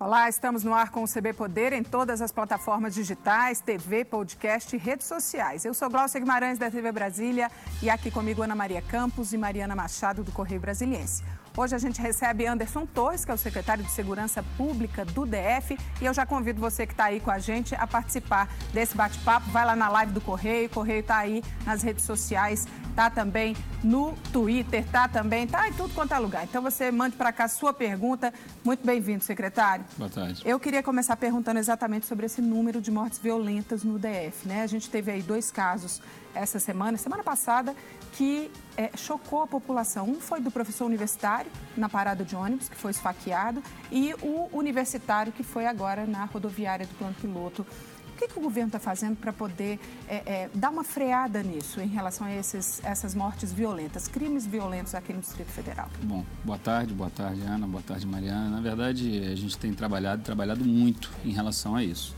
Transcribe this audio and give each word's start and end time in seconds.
Olá, 0.00 0.28
estamos 0.28 0.62
no 0.62 0.72
ar 0.72 0.90
com 0.90 1.02
o 1.02 1.08
CB 1.08 1.32
Poder 1.32 1.72
em 1.72 1.82
todas 1.82 2.22
as 2.22 2.30
plataformas 2.30 2.94
digitais, 2.94 3.60
TV, 3.60 4.04
podcast 4.04 4.76
e 4.76 4.78
redes 4.78 5.08
sociais. 5.08 5.64
Eu 5.64 5.74
sou 5.74 5.90
Glaucia 5.90 6.20
Guimarães 6.20 6.56
da 6.56 6.70
TV 6.70 6.92
Brasília 6.92 7.50
e 7.82 7.90
aqui 7.90 8.08
comigo 8.08 8.40
Ana 8.40 8.54
Maria 8.54 8.80
Campos 8.80 9.32
e 9.32 9.36
Mariana 9.36 9.74
Machado 9.74 10.22
do 10.22 10.30
Correio 10.30 10.60
Brasiliense. 10.60 11.24
Hoje 11.58 11.74
a 11.74 11.78
gente 11.78 12.00
recebe 12.00 12.46
Anderson 12.46 12.86
Torres, 12.86 13.24
que 13.24 13.32
é 13.32 13.34
o 13.34 13.36
secretário 13.36 13.82
de 13.82 13.90
Segurança 13.90 14.44
Pública 14.56 15.04
do 15.04 15.26
DF, 15.26 15.76
e 16.00 16.04
eu 16.04 16.14
já 16.14 16.24
convido 16.24 16.60
você 16.60 16.86
que 16.86 16.92
está 16.92 17.06
aí 17.06 17.18
com 17.18 17.32
a 17.32 17.40
gente 17.40 17.74
a 17.74 17.84
participar 17.84 18.48
desse 18.72 18.96
bate-papo. 18.96 19.50
Vai 19.50 19.66
lá 19.66 19.74
na 19.74 19.88
live 19.88 20.12
do 20.12 20.20
Correio, 20.20 20.68
o 20.68 20.70
Correio 20.70 21.00
está 21.00 21.16
aí 21.16 21.42
nas 21.66 21.82
redes 21.82 22.04
sociais, 22.04 22.68
está 22.88 23.10
também 23.10 23.56
no 23.82 24.12
Twitter, 24.32 24.84
está 24.84 25.08
também, 25.08 25.46
está 25.46 25.68
em 25.68 25.72
tudo 25.72 25.92
quanto 25.94 26.14
é 26.14 26.18
lugar. 26.20 26.44
Então 26.44 26.62
você 26.62 26.92
mande 26.92 27.16
para 27.16 27.32
cá 27.32 27.46
a 27.46 27.48
sua 27.48 27.72
pergunta. 27.72 28.32
Muito 28.62 28.86
bem-vindo, 28.86 29.24
secretário. 29.24 29.84
Boa 29.96 30.08
tarde. 30.08 30.40
Eu 30.44 30.60
queria 30.60 30.80
começar 30.80 31.16
perguntando 31.16 31.58
exatamente 31.58 32.06
sobre 32.06 32.26
esse 32.26 32.40
número 32.40 32.80
de 32.80 32.92
mortes 32.92 33.18
violentas 33.18 33.82
no 33.82 33.98
DF. 33.98 34.46
Né? 34.46 34.62
A 34.62 34.66
gente 34.68 34.88
teve 34.88 35.10
aí 35.10 35.22
dois 35.22 35.50
casos 35.50 36.00
essa 36.38 36.58
semana, 36.60 36.96
semana 36.96 37.22
passada, 37.22 37.74
que 38.12 38.50
é, 38.76 38.90
chocou 38.96 39.42
a 39.42 39.46
população. 39.46 40.08
Um 40.08 40.20
foi 40.20 40.40
do 40.40 40.50
professor 40.50 40.86
universitário 40.86 41.50
na 41.76 41.88
parada 41.88 42.24
de 42.24 42.36
ônibus, 42.36 42.68
que 42.68 42.76
foi 42.76 42.92
esfaqueado, 42.92 43.62
e 43.90 44.14
o 44.22 44.48
universitário 44.52 45.32
que 45.32 45.42
foi 45.42 45.66
agora 45.66 46.06
na 46.06 46.24
rodoviária 46.24 46.86
do 46.86 46.94
plano 46.94 47.14
piloto. 47.20 47.66
O 48.14 48.18
que, 48.18 48.26
que 48.26 48.38
o 48.38 48.42
governo 48.42 48.68
está 48.68 48.80
fazendo 48.80 49.16
para 49.16 49.32
poder 49.32 49.78
é, 50.08 50.16
é, 50.16 50.50
dar 50.52 50.70
uma 50.70 50.82
freada 50.82 51.40
nisso 51.40 51.80
em 51.80 51.86
relação 51.86 52.26
a 52.26 52.34
esses, 52.34 52.82
essas 52.82 53.14
mortes 53.14 53.52
violentas, 53.52 54.08
crimes 54.08 54.44
violentos 54.44 54.92
aqui 54.92 55.12
no 55.12 55.20
Distrito 55.20 55.52
Federal? 55.52 55.88
Bom, 56.02 56.24
boa 56.44 56.58
tarde, 56.58 56.92
boa 56.92 57.10
tarde, 57.10 57.42
Ana, 57.42 57.64
boa 57.64 57.82
tarde, 57.82 58.04
Mariana. 58.08 58.50
Na 58.50 58.60
verdade, 58.60 59.22
a 59.24 59.36
gente 59.36 59.56
tem 59.56 59.72
trabalhado, 59.72 60.22
trabalhado 60.22 60.64
muito 60.64 61.12
em 61.24 61.30
relação 61.30 61.76
a 61.76 61.84
isso. 61.84 62.12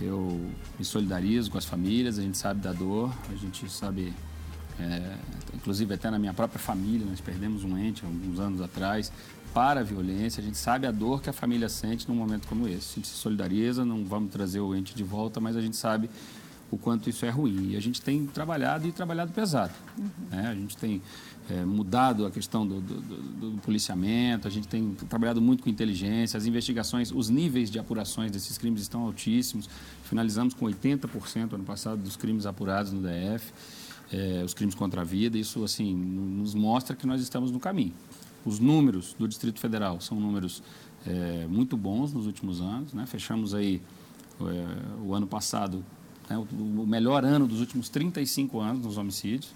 Eu 0.00 0.50
me 0.78 0.84
solidarizo 0.84 1.50
com 1.50 1.58
as 1.58 1.64
famílias, 1.64 2.18
a 2.18 2.22
gente 2.22 2.38
sabe 2.38 2.60
da 2.60 2.72
dor, 2.72 3.12
a 3.30 3.36
gente 3.36 3.70
sabe 3.70 4.12
é, 4.80 5.16
inclusive 5.54 5.92
até 5.92 6.10
na 6.10 6.18
minha 6.18 6.32
própria 6.32 6.58
família, 6.58 7.06
nós 7.06 7.20
perdemos 7.20 7.64
um 7.64 7.76
ente 7.76 8.04
alguns 8.04 8.40
anos 8.40 8.60
atrás 8.62 9.12
para 9.52 9.80
a 9.80 9.82
violência. 9.82 10.40
A 10.40 10.44
gente 10.44 10.56
sabe 10.56 10.86
a 10.86 10.90
dor 10.90 11.20
que 11.20 11.28
a 11.28 11.32
família 11.32 11.68
sente 11.68 12.08
num 12.08 12.14
momento 12.14 12.46
como 12.48 12.66
esse. 12.66 12.92
A 12.92 12.94
gente 12.96 13.08
se 13.08 13.14
solidariza, 13.14 13.84
não 13.84 14.04
vamos 14.04 14.32
trazer 14.32 14.60
o 14.60 14.74
ente 14.74 14.94
de 14.94 15.02
volta, 15.02 15.40
mas 15.40 15.56
a 15.56 15.60
gente 15.60 15.76
sabe 15.76 16.08
o 16.70 16.78
quanto 16.78 17.10
isso 17.10 17.26
é 17.26 17.30
ruim. 17.30 17.72
E 17.72 17.76
a 17.76 17.80
gente 17.80 18.00
tem 18.00 18.26
trabalhado 18.26 18.86
e 18.86 18.92
trabalhado 18.92 19.32
pesado. 19.32 19.72
Uhum. 19.98 20.08
Né? 20.30 20.48
A 20.48 20.54
gente 20.54 20.76
tem 20.76 21.02
é, 21.50 21.64
mudado 21.64 22.26
a 22.26 22.30
questão 22.30 22.66
do, 22.66 22.80
do, 22.80 23.00
do, 23.00 23.50
do, 23.50 23.58
policiamento, 23.62 24.46
a 24.46 24.50
gente 24.50 24.68
tem 24.68 24.94
trabalhado 25.08 25.40
muito 25.40 25.62
com 25.62 25.68
inteligência, 25.68 26.36
as 26.36 26.46
investigações, 26.46 27.10
os 27.10 27.28
níveis 27.28 27.70
de 27.70 27.78
apurações 27.78 28.30
desses 28.30 28.56
crimes 28.56 28.82
estão 28.82 29.02
altíssimos. 29.02 29.68
Finalizamos 30.04 30.54
com 30.54 30.66
80% 30.66 31.54
ano 31.54 31.64
passado 31.64 32.00
dos 32.00 32.16
crimes 32.16 32.46
apurados 32.46 32.92
no 32.92 33.00
DF 33.00 33.52
é, 34.12 34.42
os 34.44 34.54
crimes 34.54 34.74
contra 34.74 35.02
a 35.02 35.04
vida. 35.04 35.38
Isso 35.38 35.62
assim 35.64 35.94
nos 35.94 36.54
mostra 36.54 36.96
que 36.96 37.06
nós 37.06 37.20
estamos 37.20 37.50
no 37.50 37.60
caminho. 37.60 37.94
Os 38.44 38.58
números 38.58 39.14
do 39.18 39.28
Distrito 39.28 39.60
Federal 39.60 40.00
são 40.00 40.18
números 40.18 40.62
é, 41.06 41.46
muito 41.48 41.76
bons 41.76 42.12
nos 42.12 42.26
últimos 42.26 42.60
anos. 42.60 42.92
Né? 42.92 43.06
Fechamos 43.06 43.54
aí 43.54 43.80
é, 44.40 45.02
o 45.02 45.14
ano 45.14 45.26
passado, 45.26 45.84
né, 46.28 46.36
o, 46.36 46.42
o 46.82 46.86
melhor 46.86 47.24
ano 47.24 47.46
dos 47.46 47.60
últimos 47.60 47.88
35 47.88 48.58
anos 48.60 48.84
nos 48.84 48.96
homicídios. 48.96 49.52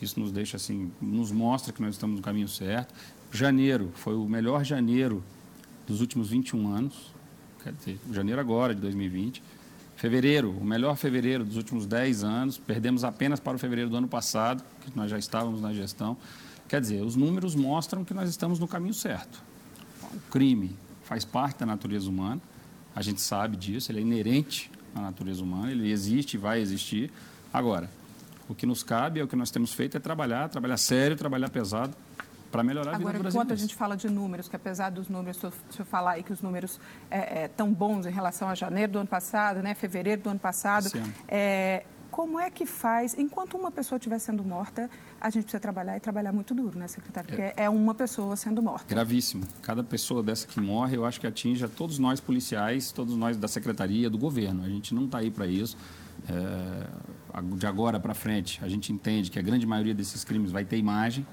Isso 0.00 0.18
nos 0.20 0.30
deixa 0.30 0.56
assim, 0.56 0.90
nos 1.00 1.32
mostra 1.32 1.72
que 1.72 1.82
nós 1.82 1.94
estamos 1.94 2.16
no 2.16 2.22
caminho 2.22 2.48
certo. 2.48 2.94
Janeiro 3.32 3.90
foi 3.94 4.14
o 4.14 4.24
melhor 4.26 4.64
janeiro 4.64 5.22
dos 5.86 6.00
últimos 6.00 6.30
21 6.30 6.68
anos, 6.68 7.12
quer 7.62 7.72
dizer, 7.72 7.98
janeiro 8.12 8.40
agora 8.40 8.74
de 8.74 8.80
2020. 8.80 9.42
Fevereiro, 9.96 10.52
o 10.52 10.64
melhor 10.64 10.96
fevereiro 10.96 11.44
dos 11.44 11.56
últimos 11.56 11.84
10 11.84 12.22
anos, 12.22 12.56
perdemos 12.56 13.02
apenas 13.02 13.40
para 13.40 13.56
o 13.56 13.58
fevereiro 13.58 13.90
do 13.90 13.96
ano 13.96 14.06
passado, 14.06 14.62
que 14.80 14.96
nós 14.96 15.10
já 15.10 15.18
estávamos 15.18 15.60
na 15.60 15.72
gestão. 15.72 16.16
Quer 16.68 16.80
dizer, 16.80 17.02
os 17.02 17.16
números 17.16 17.54
mostram 17.54 18.04
que 18.04 18.14
nós 18.14 18.30
estamos 18.30 18.58
no 18.60 18.68
caminho 18.68 18.94
certo. 18.94 19.42
O 20.14 20.20
crime 20.30 20.76
faz 21.02 21.24
parte 21.24 21.60
da 21.60 21.66
natureza 21.66 22.08
humana, 22.08 22.40
a 22.94 23.02
gente 23.02 23.20
sabe 23.20 23.56
disso, 23.56 23.90
ele 23.90 23.98
é 23.98 24.02
inerente 24.02 24.70
à 24.94 25.00
natureza 25.00 25.42
humana, 25.42 25.72
ele 25.72 25.90
existe 25.90 26.34
e 26.34 26.38
vai 26.38 26.60
existir. 26.60 27.10
Agora, 27.52 27.90
o 28.48 28.54
que 28.54 28.66
nos 28.66 28.82
cabe, 28.82 29.20
é 29.20 29.22
o 29.22 29.28
que 29.28 29.36
nós 29.36 29.50
temos 29.50 29.72
feito, 29.72 29.96
é 29.96 30.00
trabalhar, 30.00 30.48
trabalhar 30.48 30.76
sério, 30.76 31.16
trabalhar 31.16 31.50
pesado, 31.50 31.94
para 32.50 32.62
melhorar 32.62 32.92
a 32.92 32.96
Agora, 32.96 33.18
vida 33.18 33.28
do 33.28 33.34
enquanto 33.34 33.52
a 33.52 33.56
gente 33.56 33.74
fala 33.74 33.96
de 33.96 34.08
números, 34.08 34.48
que 34.48 34.56
apesar 34.56 34.90
dos 34.90 35.08
números, 35.08 35.36
se 35.36 35.80
eu 35.80 35.84
falar 35.84 36.12
aí 36.12 36.22
que 36.22 36.32
os 36.32 36.40
números 36.40 36.80
é, 37.10 37.44
é, 37.44 37.48
tão 37.48 37.72
bons 37.72 38.06
em 38.06 38.10
relação 38.10 38.48
a 38.48 38.54
janeiro 38.54 38.92
do 38.92 38.98
ano 39.00 39.08
passado, 39.08 39.62
né, 39.62 39.74
fevereiro 39.74 40.22
do 40.22 40.30
ano 40.30 40.40
passado, 40.40 40.90
é, 41.28 41.84
como 42.10 42.40
é 42.40 42.50
que 42.50 42.64
faz, 42.64 43.14
enquanto 43.18 43.56
uma 43.56 43.70
pessoa 43.70 43.98
estiver 43.98 44.18
sendo 44.18 44.42
morta, 44.42 44.90
a 45.20 45.30
gente 45.30 45.42
precisa 45.42 45.60
trabalhar 45.60 45.96
e 45.96 46.00
trabalhar 46.00 46.32
muito 46.32 46.54
duro, 46.54 46.78
né, 46.78 46.88
secretário? 46.88 47.28
Porque 47.28 47.42
é, 47.42 47.54
é 47.56 47.70
uma 47.70 47.94
pessoa 47.94 48.34
sendo 48.34 48.62
morta. 48.62 48.92
Gravíssimo. 48.92 49.44
Cada 49.62 49.84
pessoa 49.84 50.22
dessa 50.22 50.46
que 50.46 50.60
morre, 50.60 50.96
eu 50.96 51.04
acho 51.04 51.20
que 51.20 51.26
atinge 51.26 51.64
a 51.64 51.68
todos 51.68 51.98
nós 51.98 52.18
policiais, 52.18 52.90
todos 52.92 53.14
nós 53.14 53.36
da 53.36 53.46
secretaria, 53.46 54.08
do 54.08 54.18
governo. 54.18 54.64
A 54.64 54.68
gente 54.68 54.94
não 54.94 55.04
está 55.04 55.18
aí 55.18 55.30
para 55.30 55.46
isso. 55.46 55.76
É, 56.28 56.86
de 57.56 57.66
agora 57.66 58.00
para 58.00 58.14
frente, 58.14 58.58
a 58.62 58.68
gente 58.68 58.92
entende 58.92 59.30
que 59.30 59.38
a 59.38 59.42
grande 59.42 59.66
maioria 59.66 59.94
desses 59.94 60.24
crimes 60.24 60.50
vai 60.50 60.64
ter 60.64 60.76
imagem, 60.76 61.26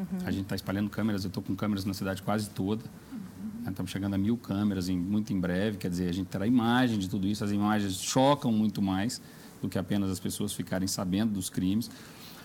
Uhum. 0.00 0.18
A 0.24 0.30
gente 0.30 0.44
está 0.44 0.54
espalhando 0.54 0.88
câmeras, 0.88 1.24
eu 1.24 1.28
estou 1.28 1.42
com 1.42 1.54
câmeras 1.54 1.84
na 1.84 1.92
cidade 1.92 2.22
quase 2.22 2.48
toda. 2.50 2.82
Uhum. 3.12 3.68
Estamos 3.68 3.90
chegando 3.90 4.14
a 4.14 4.18
mil 4.18 4.36
câmeras 4.36 4.88
em, 4.88 4.96
muito 4.96 5.32
em 5.32 5.38
breve, 5.38 5.76
quer 5.76 5.90
dizer, 5.90 6.08
a 6.08 6.12
gente 6.12 6.28
terá 6.28 6.46
imagem 6.46 6.98
de 6.98 7.08
tudo 7.08 7.26
isso. 7.26 7.44
As 7.44 7.50
imagens 7.50 8.00
chocam 8.00 8.50
muito 8.50 8.80
mais 8.80 9.20
do 9.60 9.68
que 9.68 9.78
apenas 9.78 10.10
as 10.10 10.18
pessoas 10.18 10.54
ficarem 10.54 10.88
sabendo 10.88 11.34
dos 11.34 11.50
crimes. 11.50 11.90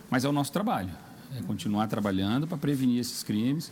Mas 0.10 0.26
é 0.26 0.30
o 0.30 0.34
nosso 0.34 0.52
trabalho, 0.52 0.90
é 1.38 1.42
continuar 1.44 1.88
trabalhando 1.88 2.46
para 2.46 2.58
prevenir 2.58 3.00
esses 3.00 3.24
crimes. 3.24 3.72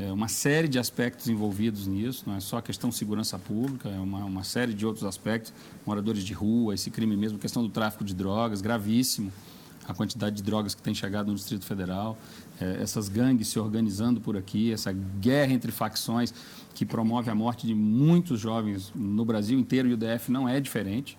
É 0.00 0.12
uma 0.12 0.28
série 0.28 0.68
de 0.68 0.78
aspectos 0.78 1.28
envolvidos 1.28 1.88
nisso, 1.88 2.22
não 2.24 2.36
é 2.36 2.40
só 2.40 2.58
a 2.58 2.62
questão 2.62 2.88
de 2.88 2.96
segurança 2.96 3.36
pública, 3.36 3.88
é 3.88 3.98
uma, 3.98 4.24
uma 4.24 4.44
série 4.44 4.72
de 4.72 4.86
outros 4.86 5.04
aspectos, 5.04 5.52
moradores 5.84 6.22
de 6.22 6.32
rua, 6.32 6.72
esse 6.72 6.88
crime 6.88 7.16
mesmo, 7.16 7.36
questão 7.36 7.64
do 7.64 7.68
tráfico 7.68 8.04
de 8.04 8.14
drogas, 8.14 8.60
gravíssimo 8.60 9.32
a 9.88 9.94
quantidade 9.94 10.36
de 10.36 10.42
drogas 10.42 10.74
que 10.74 10.82
tem 10.82 10.94
chegado 10.94 11.28
no 11.28 11.34
Distrito 11.34 11.64
Federal, 11.64 12.18
é, 12.60 12.78
essas 12.82 13.08
gangues 13.08 13.48
se 13.48 13.58
organizando 13.58 14.20
por 14.20 14.36
aqui, 14.36 14.70
essa 14.70 14.92
guerra 14.92 15.52
entre 15.52 15.72
facções 15.72 16.32
que 16.74 16.84
promove 16.84 17.30
a 17.30 17.34
morte 17.34 17.66
de 17.66 17.74
muitos 17.74 18.38
jovens 18.38 18.92
no 18.94 19.24
Brasil 19.24 19.58
inteiro 19.58 19.88
e 19.88 19.94
o 19.94 19.96
DF 19.96 20.30
não 20.30 20.46
é 20.46 20.60
diferente, 20.60 21.18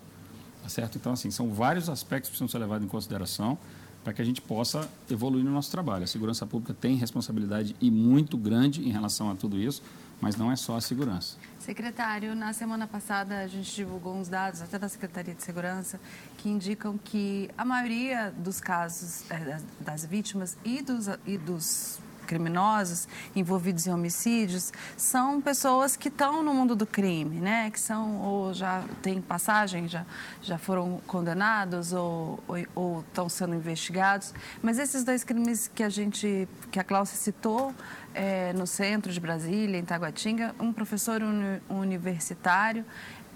tá 0.62 0.68
certo? 0.68 0.96
Então, 0.96 1.12
assim, 1.12 1.32
são 1.32 1.52
vários 1.52 1.88
aspectos 1.88 2.28
que 2.28 2.36
precisam 2.36 2.46
ser 2.46 2.58
levados 2.58 2.86
em 2.86 2.88
consideração 2.88 3.58
para 4.02 4.12
que 4.12 4.22
a 4.22 4.24
gente 4.24 4.40
possa 4.40 4.88
evoluir 5.10 5.44
no 5.44 5.50
nosso 5.50 5.70
trabalho. 5.70 6.04
A 6.04 6.06
segurança 6.06 6.46
pública 6.46 6.74
tem 6.74 6.96
responsabilidade 6.96 7.76
e 7.80 7.90
muito 7.90 8.36
grande 8.36 8.86
em 8.86 8.90
relação 8.90 9.30
a 9.30 9.34
tudo 9.34 9.58
isso, 9.58 9.82
mas 10.20 10.36
não 10.36 10.50
é 10.50 10.56
só 10.56 10.76
a 10.76 10.80
segurança. 10.80 11.36
Secretário, 11.58 12.34
na 12.34 12.52
semana 12.52 12.86
passada 12.86 13.40
a 13.40 13.46
gente 13.46 13.74
divulgou 13.74 14.14
uns 14.14 14.28
dados, 14.28 14.60
até 14.60 14.78
da 14.78 14.88
Secretaria 14.88 15.34
de 15.34 15.42
Segurança, 15.42 16.00
que 16.38 16.48
indicam 16.48 16.98
que 16.98 17.50
a 17.56 17.64
maioria 17.64 18.30
dos 18.30 18.60
casos 18.60 19.30
é, 19.30 19.60
das 19.80 20.04
vítimas 20.04 20.56
e 20.64 20.82
dos, 20.82 21.06
e 21.26 21.38
dos 21.38 22.00
criminosos 22.30 23.08
envolvidos 23.34 23.88
em 23.88 23.92
homicídios 23.92 24.72
são 24.96 25.40
pessoas 25.40 25.96
que 25.96 26.06
estão 26.06 26.44
no 26.44 26.54
mundo 26.54 26.76
do 26.76 26.86
crime, 26.86 27.40
né? 27.40 27.68
Que 27.72 27.80
são 27.80 28.20
ou 28.22 28.54
já 28.54 28.84
têm 29.02 29.20
passagem, 29.20 29.88
já, 29.88 30.06
já 30.40 30.56
foram 30.56 31.00
condenados 31.08 31.92
ou, 31.92 32.38
ou, 32.46 32.66
ou 32.76 33.00
estão 33.00 33.28
sendo 33.28 33.56
investigados. 33.56 34.32
Mas 34.62 34.78
esses 34.78 35.02
dois 35.02 35.24
crimes 35.24 35.66
que 35.66 35.82
a 35.82 35.88
gente, 35.88 36.48
que 36.70 36.78
a 36.78 36.84
Cláudia 36.84 37.16
citou, 37.16 37.74
é, 38.14 38.52
no 38.52 38.66
centro 38.66 39.10
de 39.12 39.18
Brasília, 39.18 39.76
em 39.76 39.84
Taguatinga, 39.84 40.54
um 40.60 40.72
professor 40.72 41.20
uni 41.22 41.60
universitário. 41.68 42.84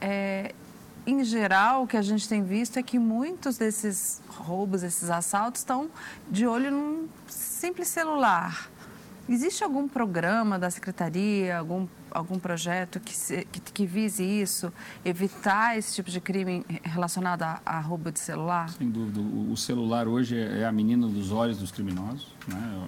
É, 0.00 0.54
em 1.06 1.22
geral, 1.22 1.82
o 1.82 1.86
que 1.86 1.96
a 1.96 2.02
gente 2.02 2.26
tem 2.28 2.42
visto 2.42 2.78
é 2.78 2.82
que 2.82 2.98
muitos 2.98 3.58
desses 3.58 4.22
roubos, 4.28 4.82
esses 4.82 5.10
assaltos, 5.10 5.60
estão 5.60 5.90
de 6.30 6.46
olho 6.46 6.70
num 6.70 7.08
simples 7.26 7.88
celular. 7.88 8.70
Existe 9.28 9.64
algum 9.64 9.88
programa 9.88 10.58
da 10.58 10.70
secretaria, 10.70 11.58
algum, 11.58 11.86
algum 12.10 12.38
projeto 12.38 13.00
que, 13.00 13.16
se, 13.16 13.46
que, 13.50 13.60
que, 13.60 13.86
vise 13.86 14.22
isso, 14.22 14.70
evitar 15.02 15.78
esse 15.78 15.94
tipo 15.94 16.10
de 16.10 16.20
crime 16.20 16.64
relacionado 16.82 17.42
a, 17.42 17.60
a 17.64 17.80
roubo 17.80 18.12
de 18.12 18.18
celular? 18.18 18.68
Sem 18.70 18.90
dúvida. 18.90 19.20
O, 19.20 19.56
celular 19.56 20.06
hoje 20.06 20.38
é 20.38 20.66
a 20.66 20.72
menina 20.72 21.06
dos 21.08 21.32
olhos 21.32 21.58
dos 21.58 21.72
criminosos. 21.72 22.28
Né? 22.46 22.86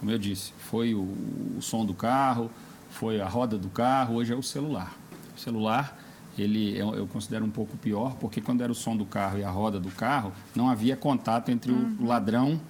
Como 0.00 0.10
eu 0.10 0.18
disse, 0.18 0.52
foi 0.58 0.94
o, 0.94 1.02
o 1.02 1.58
som 1.60 1.84
do 1.84 1.92
carro, 1.92 2.50
foi 2.90 3.20
a 3.20 3.28
roda 3.28 3.58
do 3.58 3.68
carro, 3.68 4.14
hoje 4.14 4.32
é 4.32 4.36
o 4.36 4.42
celular. 4.42 4.94
O 5.36 5.40
celular 5.40 5.98
ele 6.38 6.76
eu, 6.76 6.94
eu, 6.94 7.06
considero 7.06 7.44
um 7.44 7.50
pouco 7.50 7.76
pior, 7.76 8.16
porque 8.16 8.40
quando 8.40 8.62
era 8.62 8.72
o 8.72 8.74
som 8.74 8.96
do 8.96 9.04
carro 9.04 9.38
e 9.38 9.44
a 9.44 9.50
roda 9.50 9.78
do 9.78 9.90
carro, 9.90 10.32
não 10.54 10.68
havia 10.68 10.96
contato 10.96 11.50
entre 11.50 11.70
uhum. 11.70 11.96
o 12.00 12.04
ladrão 12.06 12.60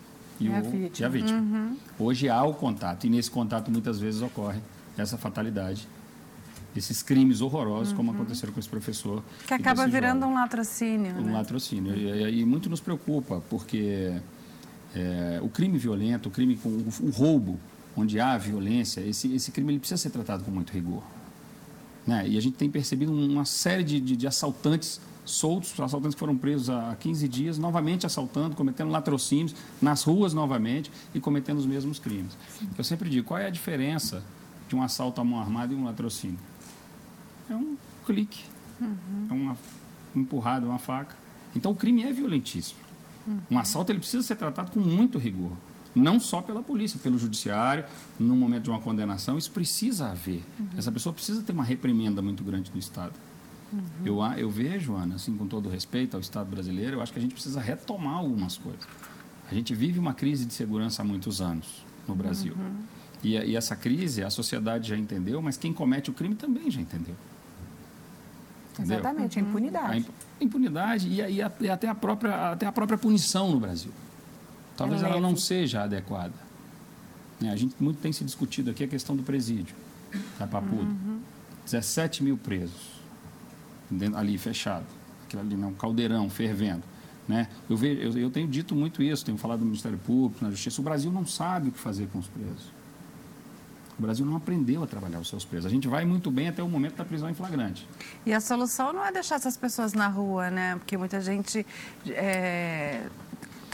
e, 0.40 0.48
o, 0.48 0.54
a 0.54 0.60
vítima. 0.60 1.06
A 1.06 1.10
vítima. 1.10 1.38
Uhum. 1.38 1.76
Hoje 1.98 2.28
há 2.28 2.42
o 2.42 2.54
contato, 2.54 3.06
e 3.06 3.10
nesse 3.10 3.30
contato 3.30 3.70
muitas 3.70 3.98
vezes 3.98 4.22
ocorre 4.22 4.60
essa 4.96 5.18
fatalidade 5.18 5.88
esses 6.76 7.02
crimes 7.02 7.40
horrorosos, 7.40 7.90
uhum. 7.90 7.96
como 7.96 8.12
aconteceram 8.12 8.52
com 8.52 8.58
esse 8.58 8.68
professor. 8.68 9.22
Que 9.46 9.54
acaba 9.54 9.86
virando 9.86 10.22
jovem. 10.22 10.34
um 10.36 10.40
latrocínio. 10.40 11.14
Um 11.16 11.22
né? 11.22 11.32
latrocínio. 11.32 11.94
E, 11.94 12.40
e, 12.40 12.44
muito 12.44 12.68
nos 12.68 12.80
preocupa, 12.80 13.40
porque 13.48 14.12
é, 14.94 15.38
o 15.42 15.48
crime 15.48 15.78
violento, 15.78 16.28
o 16.28 16.32
crime 16.32 16.56
com 16.56 16.68
o, 16.68 16.88
o, 17.02 17.10
roubo, 17.10 17.58
onde 17.96 18.18
há 18.18 18.36
violência, 18.36 19.00
esse, 19.00 19.32
esse 19.34 19.52
crime 19.52 19.72
ele 19.72 19.78
precisa 19.78 19.98
ser 19.98 20.10
tratado 20.10 20.42
com 20.42 20.50
muito 20.50 20.72
rigor. 20.72 21.02
Né? 22.06 22.28
E 22.28 22.36
a 22.36 22.40
gente 22.40 22.56
tem 22.56 22.68
percebido 22.68 23.12
uma 23.12 23.44
série 23.44 23.84
de, 23.84 24.00
de, 24.00 24.16
de 24.16 24.26
assaltantes 24.26 25.00
soltos, 25.24 25.78
assaltantes 25.78 26.14
que 26.14 26.20
foram 26.20 26.36
presos 26.36 26.70
há 26.70 26.94
15 26.98 27.28
dias, 27.28 27.58
novamente 27.58 28.06
assaltando, 28.06 28.54
cometendo 28.54 28.90
latrocínios 28.90 29.54
nas 29.80 30.02
ruas 30.02 30.34
novamente 30.34 30.90
e 31.14 31.20
cometendo 31.20 31.58
os 31.58 31.66
mesmos 31.66 31.98
crimes. 31.98 32.36
Eu 32.76 32.84
sempre 32.84 33.08
digo, 33.08 33.26
qual 33.26 33.38
é 33.38 33.46
a 33.46 33.50
diferença 33.50 34.22
de 34.68 34.76
um 34.76 34.82
assalto 34.82 35.20
à 35.20 35.24
mão 35.24 35.40
armada 35.40 35.72
e 35.72 35.76
um 35.76 35.84
latrocínio? 35.84 36.38
É 37.48 37.54
um 37.54 37.76
clique, 38.06 38.44
uhum. 38.80 39.26
é 39.30 39.32
uma 39.32 39.56
empurrada, 40.14 40.66
uma 40.66 40.78
faca. 40.78 41.16
Então 41.54 41.72
o 41.72 41.74
crime 41.74 42.02
é 42.02 42.12
violentíssimo. 42.12 42.80
Uhum. 43.26 43.38
Um 43.52 43.58
assalto 43.58 43.90
ele 43.90 43.98
precisa 43.98 44.22
ser 44.22 44.36
tratado 44.36 44.70
com 44.70 44.80
muito 44.80 45.18
rigor. 45.18 45.52
Não 45.94 46.18
só 46.18 46.42
pela 46.42 46.62
polícia, 46.62 46.98
pelo 47.00 47.16
judiciário, 47.18 47.84
no 48.18 48.34
momento 48.34 48.64
de 48.64 48.70
uma 48.70 48.80
condenação, 48.80 49.38
isso 49.38 49.50
precisa 49.52 50.10
haver. 50.10 50.42
Uhum. 50.58 50.68
Essa 50.76 50.90
pessoa 50.90 51.12
precisa 51.12 51.42
ter 51.42 51.52
uma 51.52 51.62
reprimenda 51.62 52.20
muito 52.20 52.42
grande 52.42 52.70
do 52.70 52.78
Estado. 52.78 53.12
Uhum. 53.74 54.06
Eu, 54.06 54.22
eu 54.38 54.50
vejo, 54.50 54.94
Ana, 54.94 55.16
assim, 55.16 55.36
com 55.36 55.46
todo 55.46 55.68
respeito 55.68 56.14
ao 56.14 56.20
Estado 56.20 56.48
brasileiro, 56.48 56.96
eu 56.96 57.02
acho 57.02 57.12
que 57.12 57.18
a 57.18 57.22
gente 57.22 57.32
precisa 57.32 57.60
retomar 57.60 58.18
algumas 58.18 58.56
coisas. 58.56 58.86
A 59.50 59.54
gente 59.54 59.74
vive 59.74 59.98
uma 59.98 60.14
crise 60.14 60.44
de 60.44 60.54
segurança 60.54 61.02
há 61.02 61.04
muitos 61.04 61.40
anos 61.40 61.84
no 62.06 62.14
Brasil. 62.14 62.54
Uhum. 62.54 62.82
E, 63.22 63.36
e, 63.36 63.56
essa 63.56 63.74
crise 63.74 64.22
a 64.22 64.30
sociedade 64.30 64.88
já 64.88 64.96
entendeu, 64.96 65.40
mas 65.42 65.56
quem 65.56 65.72
comete 65.72 66.10
o 66.10 66.12
crime 66.12 66.34
também 66.34 66.70
já 66.70 66.80
entendeu. 66.80 67.14
Entendeu? 68.72 68.98
Exatamente, 68.98 69.38
a 69.38 69.42
impunidade. 69.42 69.92
A 69.92 69.96
imp, 69.96 70.08
impunidade 70.40 71.08
e, 71.08 71.20
e, 71.20 71.40
e, 71.60 71.70
até, 71.70 71.88
a 71.88 71.94
própria, 71.94 72.52
até 72.52 72.66
a 72.66 72.72
própria 72.72 72.98
punição 72.98 73.50
no 73.50 73.58
Brasil. 73.58 73.92
Talvez 74.76 75.02
é 75.02 75.06
ela 75.06 75.20
não 75.20 75.36
seja 75.36 75.82
adequada. 75.82 76.34
É, 77.42 77.48
a 77.48 77.56
gente 77.56 77.74
muito 77.80 77.98
tem 78.00 78.12
se 78.12 78.24
discutido 78.24 78.70
aqui 78.70 78.84
a 78.84 78.88
questão 78.88 79.16
do 79.16 79.22
presídio 79.22 79.74
da 80.38 80.46
Papudo. 80.46 80.82
Uhum. 80.82 81.20
17 81.64 82.22
mil 82.22 82.36
presos 82.36 82.93
dentro, 83.90 84.18
ali 84.18 84.36
fechado, 84.38 84.86
aquilo 85.24 85.42
ali 85.42 85.56
não, 85.56 85.72
caldeirão 85.74 86.28
fervendo. 86.30 86.82
Né? 87.26 87.48
Eu, 87.68 87.76
vejo, 87.76 88.00
eu, 88.00 88.18
eu 88.24 88.30
tenho 88.30 88.46
dito 88.46 88.74
muito 88.74 89.02
isso, 89.02 89.24
tenho 89.24 89.38
falado 89.38 89.60
no 89.60 89.66
Ministério 89.66 89.98
Público, 89.98 90.44
na 90.44 90.50
Justiça. 90.50 90.80
O 90.80 90.84
Brasil 90.84 91.10
não 91.10 91.26
sabe 91.26 91.68
o 91.68 91.72
que 91.72 91.78
fazer 91.78 92.06
com 92.08 92.18
os 92.18 92.28
presos. 92.28 92.70
O 93.98 94.02
Brasil 94.02 94.26
não 94.26 94.36
aprendeu 94.36 94.82
a 94.82 94.86
trabalhar 94.86 95.20
os 95.20 95.28
seus 95.28 95.44
presos. 95.44 95.66
A 95.66 95.70
gente 95.70 95.86
vai 95.86 96.04
muito 96.04 96.30
bem 96.30 96.48
até 96.48 96.62
o 96.62 96.68
momento 96.68 96.96
da 96.96 97.04
prisão 97.04 97.30
em 97.30 97.34
flagrante. 97.34 97.88
E 98.26 98.32
a 98.32 98.40
solução 98.40 98.92
não 98.92 99.04
é 99.04 99.12
deixar 99.12 99.36
essas 99.36 99.56
pessoas 99.56 99.92
na 99.94 100.08
rua, 100.08 100.50
né? 100.50 100.74
Porque 100.76 100.96
muita 100.96 101.20
gente 101.20 101.64
é, 102.08 103.06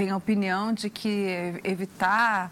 tem 0.01 0.09
a 0.09 0.17
opinião 0.17 0.73
de 0.73 0.89
que 0.89 1.61
evitar 1.63 2.51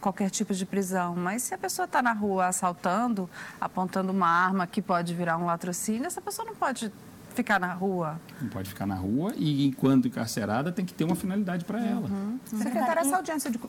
qualquer 0.00 0.30
tipo 0.30 0.54
de 0.54 0.64
prisão. 0.64 1.14
Mas 1.14 1.42
se 1.42 1.52
a 1.52 1.58
pessoa 1.58 1.84
está 1.84 2.00
na 2.00 2.14
rua 2.14 2.46
assaltando, 2.46 3.28
apontando 3.60 4.10
uma 4.10 4.26
arma 4.26 4.66
que 4.66 4.80
pode 4.80 5.12
virar 5.12 5.36
um 5.36 5.44
latrocínio, 5.44 6.06
essa 6.06 6.22
pessoa 6.22 6.46
não 6.46 6.54
pode 6.54 6.90
ficar 7.34 7.60
na 7.60 7.74
rua. 7.74 8.18
Não 8.40 8.48
pode 8.48 8.70
ficar 8.70 8.86
na 8.86 8.94
rua 8.94 9.34
e, 9.36 9.66
enquanto 9.66 10.08
encarcerada, 10.08 10.72
tem 10.72 10.82
que 10.82 10.94
ter 10.94 11.04
uma 11.04 11.14
finalidade 11.14 11.62
para 11.66 11.78
ela. 11.78 12.08
Uhum. 12.08 12.40
Secretária, 12.46 13.00
essa 13.00 13.16
audiência 13.16 13.50
de 13.50 13.60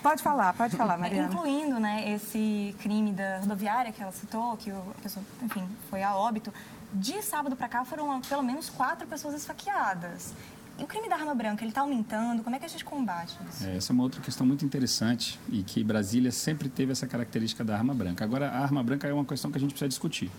Pode 0.00 0.22
falar, 0.22 0.52
pode 0.52 0.76
falar, 0.76 0.96
Mariana. 0.96 1.26
Incluindo 1.34 1.80
né, 1.80 2.12
esse 2.12 2.72
crime 2.78 3.10
da 3.12 3.40
rodoviária 3.40 3.90
que 3.90 4.00
ela 4.00 4.12
citou, 4.12 4.56
que 4.56 4.70
a 4.70 4.80
pessoa, 5.02 5.24
enfim, 5.42 5.66
foi 5.90 6.04
a 6.04 6.14
óbito. 6.14 6.54
De 6.94 7.20
sábado 7.22 7.56
para 7.56 7.68
cá 7.68 7.84
foram 7.84 8.20
pelo 8.20 8.44
menos 8.44 8.70
quatro 8.70 9.08
pessoas 9.08 9.34
esfaqueadas. 9.34 10.32
E 10.78 10.82
o 10.82 10.86
crime 10.86 11.08
da 11.08 11.16
arma 11.16 11.34
branca, 11.34 11.62
ele 11.62 11.70
está 11.70 11.82
aumentando? 11.82 12.42
Como 12.42 12.56
é 12.56 12.58
que 12.58 12.64
a 12.64 12.68
gente 12.68 12.84
combate 12.84 13.36
isso? 13.48 13.64
É, 13.64 13.76
essa 13.76 13.92
é 13.92 13.94
uma 13.94 14.02
outra 14.02 14.20
questão 14.20 14.46
muito 14.46 14.64
interessante 14.64 15.38
e 15.48 15.62
que 15.62 15.84
Brasília 15.84 16.32
sempre 16.32 16.68
teve 16.68 16.92
essa 16.92 17.06
característica 17.06 17.62
da 17.62 17.76
arma 17.76 17.94
branca. 17.94 18.24
Agora, 18.24 18.48
a 18.48 18.60
arma 18.60 18.82
branca 18.82 19.06
é 19.06 19.12
uma 19.12 19.24
questão 19.24 19.50
que 19.50 19.58
a 19.58 19.60
gente 19.60 19.70
precisa 19.70 19.88
discutir. 19.88 20.30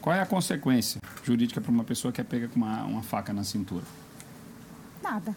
Qual 0.00 0.14
é 0.14 0.20
a 0.20 0.26
consequência 0.26 1.00
jurídica 1.24 1.60
para 1.60 1.70
uma 1.70 1.84
pessoa 1.84 2.12
que 2.12 2.20
é 2.20 2.24
pega 2.24 2.48
com 2.48 2.56
uma, 2.56 2.84
uma 2.84 3.02
faca 3.02 3.32
na 3.32 3.44
cintura? 3.44 3.84
Nada. 5.02 5.36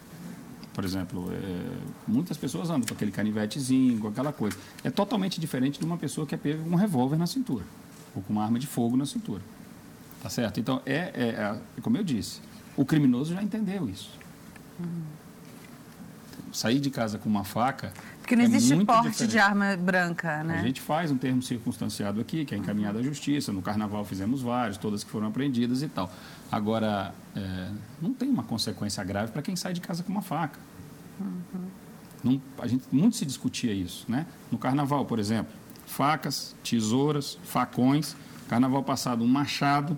Por 0.72 0.84
exemplo, 0.84 1.32
é, 1.32 1.78
muitas 2.06 2.36
pessoas 2.36 2.68
andam 2.68 2.86
com 2.86 2.94
aquele 2.94 3.10
canivetezinho, 3.10 3.98
com 3.98 4.08
aquela 4.08 4.32
coisa. 4.32 4.56
É 4.84 4.90
totalmente 4.90 5.40
diferente 5.40 5.78
de 5.78 5.86
uma 5.86 5.96
pessoa 5.96 6.26
que 6.26 6.34
é 6.34 6.38
pega 6.38 6.62
com 6.62 6.70
um 6.70 6.74
revólver 6.74 7.16
na 7.16 7.26
cintura, 7.26 7.64
ou 8.14 8.22
com 8.22 8.32
uma 8.32 8.44
arma 8.44 8.58
de 8.58 8.66
fogo 8.66 8.96
na 8.96 9.06
cintura. 9.06 9.42
Tá 10.22 10.28
certo? 10.28 10.60
Então, 10.60 10.82
é, 10.84 11.12
é, 11.14 11.60
é 11.78 11.80
como 11.80 11.96
eu 11.96 12.04
disse, 12.04 12.40
o 12.76 12.84
criminoso 12.84 13.32
já 13.34 13.42
entendeu 13.42 13.88
isso. 13.88 14.10
Sair 16.52 16.80
de 16.80 16.90
casa 16.90 17.18
com 17.18 17.28
uma 17.28 17.44
faca. 17.44 17.92
Porque 18.20 18.34
não 18.34 18.42
é 18.42 18.46
existe 18.46 18.84
porte 18.84 19.10
diferente. 19.10 19.30
de 19.30 19.38
arma 19.38 19.76
branca, 19.76 20.42
né? 20.42 20.58
A 20.58 20.62
gente 20.62 20.80
faz 20.80 21.10
um 21.10 21.16
termo 21.16 21.42
circunstanciado 21.42 22.20
aqui, 22.20 22.44
que 22.44 22.54
é 22.54 22.58
encaminhado 22.58 22.98
à 22.98 23.02
justiça. 23.02 23.52
No 23.52 23.62
carnaval 23.62 24.04
fizemos 24.04 24.42
vários, 24.42 24.76
todas 24.78 25.04
que 25.04 25.10
foram 25.10 25.28
apreendidas 25.28 25.82
e 25.82 25.88
tal. 25.88 26.10
Agora, 26.50 27.14
é, 27.36 27.70
não 28.00 28.12
tem 28.12 28.28
uma 28.28 28.42
consequência 28.42 29.04
grave 29.04 29.32
para 29.32 29.42
quem 29.42 29.54
sai 29.54 29.72
de 29.72 29.80
casa 29.80 30.02
com 30.02 30.10
uma 30.10 30.22
faca. 30.22 30.58
Uhum. 31.20 31.68
Não, 32.24 32.42
a 32.58 32.66
gente 32.66 32.84
muito 32.90 33.16
se 33.16 33.24
discutia 33.24 33.72
isso, 33.72 34.04
né? 34.08 34.26
No 34.50 34.58
carnaval, 34.58 35.04
por 35.04 35.18
exemplo, 35.18 35.52
facas, 35.86 36.54
tesouras, 36.64 37.38
facões. 37.44 38.16
Carnaval 38.48 38.82
passado, 38.82 39.22
um 39.22 39.28
machado 39.28 39.96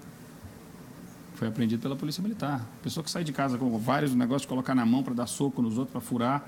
foi 1.38 1.46
apreendido 1.46 1.80
pela 1.80 1.94
polícia 1.94 2.20
militar. 2.20 2.66
pessoa 2.82 3.04
que 3.04 3.10
sai 3.10 3.22
de 3.22 3.32
casa 3.32 3.56
com 3.56 3.78
vários 3.78 4.12
negócios 4.12 4.42
de 4.42 4.48
colocar 4.48 4.74
na 4.74 4.84
mão 4.84 5.04
para 5.04 5.14
dar 5.14 5.26
soco 5.28 5.62
nos 5.62 5.78
outros 5.78 5.92
para 5.92 6.00
furar. 6.00 6.44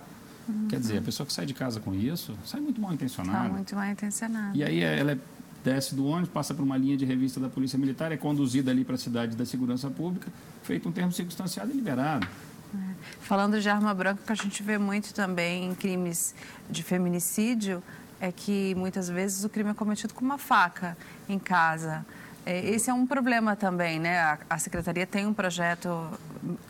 Uhum. 0.49 0.67
Quer 0.69 0.81
dizer, 0.81 0.99
a 0.99 1.03
pessoa 1.03 1.25
que 1.25 1.33
sai 1.33 1.47
de 1.47 1.55
casa 1.55 1.79
com 1.79 1.95
isso 1.95 2.37
sai 2.45 2.61
muito 2.61 2.81
mal 2.81 2.93
intencionada. 2.93 3.45
Está 3.45 3.55
muito 3.55 3.77
mal 3.77 3.87
intencionada. 3.87 4.57
E 4.57 4.65
aí 4.65 4.81
ela 4.81 5.13
é 5.13 5.19
desce 5.63 5.95
do 5.95 6.07
ônibus, 6.07 6.31
passa 6.31 6.55
por 6.55 6.63
uma 6.63 6.77
linha 6.77 6.97
de 6.97 7.05
revista 7.05 7.39
da 7.39 7.49
Polícia 7.49 7.79
Militar, 7.79 8.11
é 8.11 8.17
conduzida 8.17 8.71
ali 8.71 8.85
para 8.85 8.95
a 8.95 8.99
cidade 8.99 9.37
da 9.37 9.45
Segurança 9.45 9.91
Pública, 9.91 10.33
feito 10.63 10.89
um 10.89 10.93
termo 10.93 11.13
circunstanciado 11.13 11.71
e 11.71 11.75
liberado. 11.75 12.27
É. 12.75 12.95
Falando 13.21 13.61
de 13.61 13.69
arma 13.69 13.93
branca, 13.93 14.23
que 14.25 14.33
a 14.33 14.35
gente 14.35 14.63
vê 14.63 14.79
muito 14.79 15.13
também 15.13 15.69
em 15.69 15.75
crimes 15.75 16.35
de 16.69 16.83
feminicídio, 16.83 17.83
é 18.21 18.33
que 18.33 18.75
muitas 18.75 19.09
vezes 19.09 19.45
o 19.45 19.49
crime 19.49 19.71
é 19.71 19.75
cometido 19.75 20.15
com 20.15 20.25
uma 20.25 20.39
faca 20.39 20.97
em 21.29 21.39
casa. 21.39 22.05
É, 22.47 22.71
esse 22.71 22.91
é 22.91 22.95
um 22.95 23.07
problema 23.07 23.55
também, 23.55 23.99
né? 23.99 24.19
A, 24.21 24.39
a 24.51 24.59
Secretaria 24.59 25.07
tem 25.07 25.27
um 25.27 25.35
projeto 25.35 25.89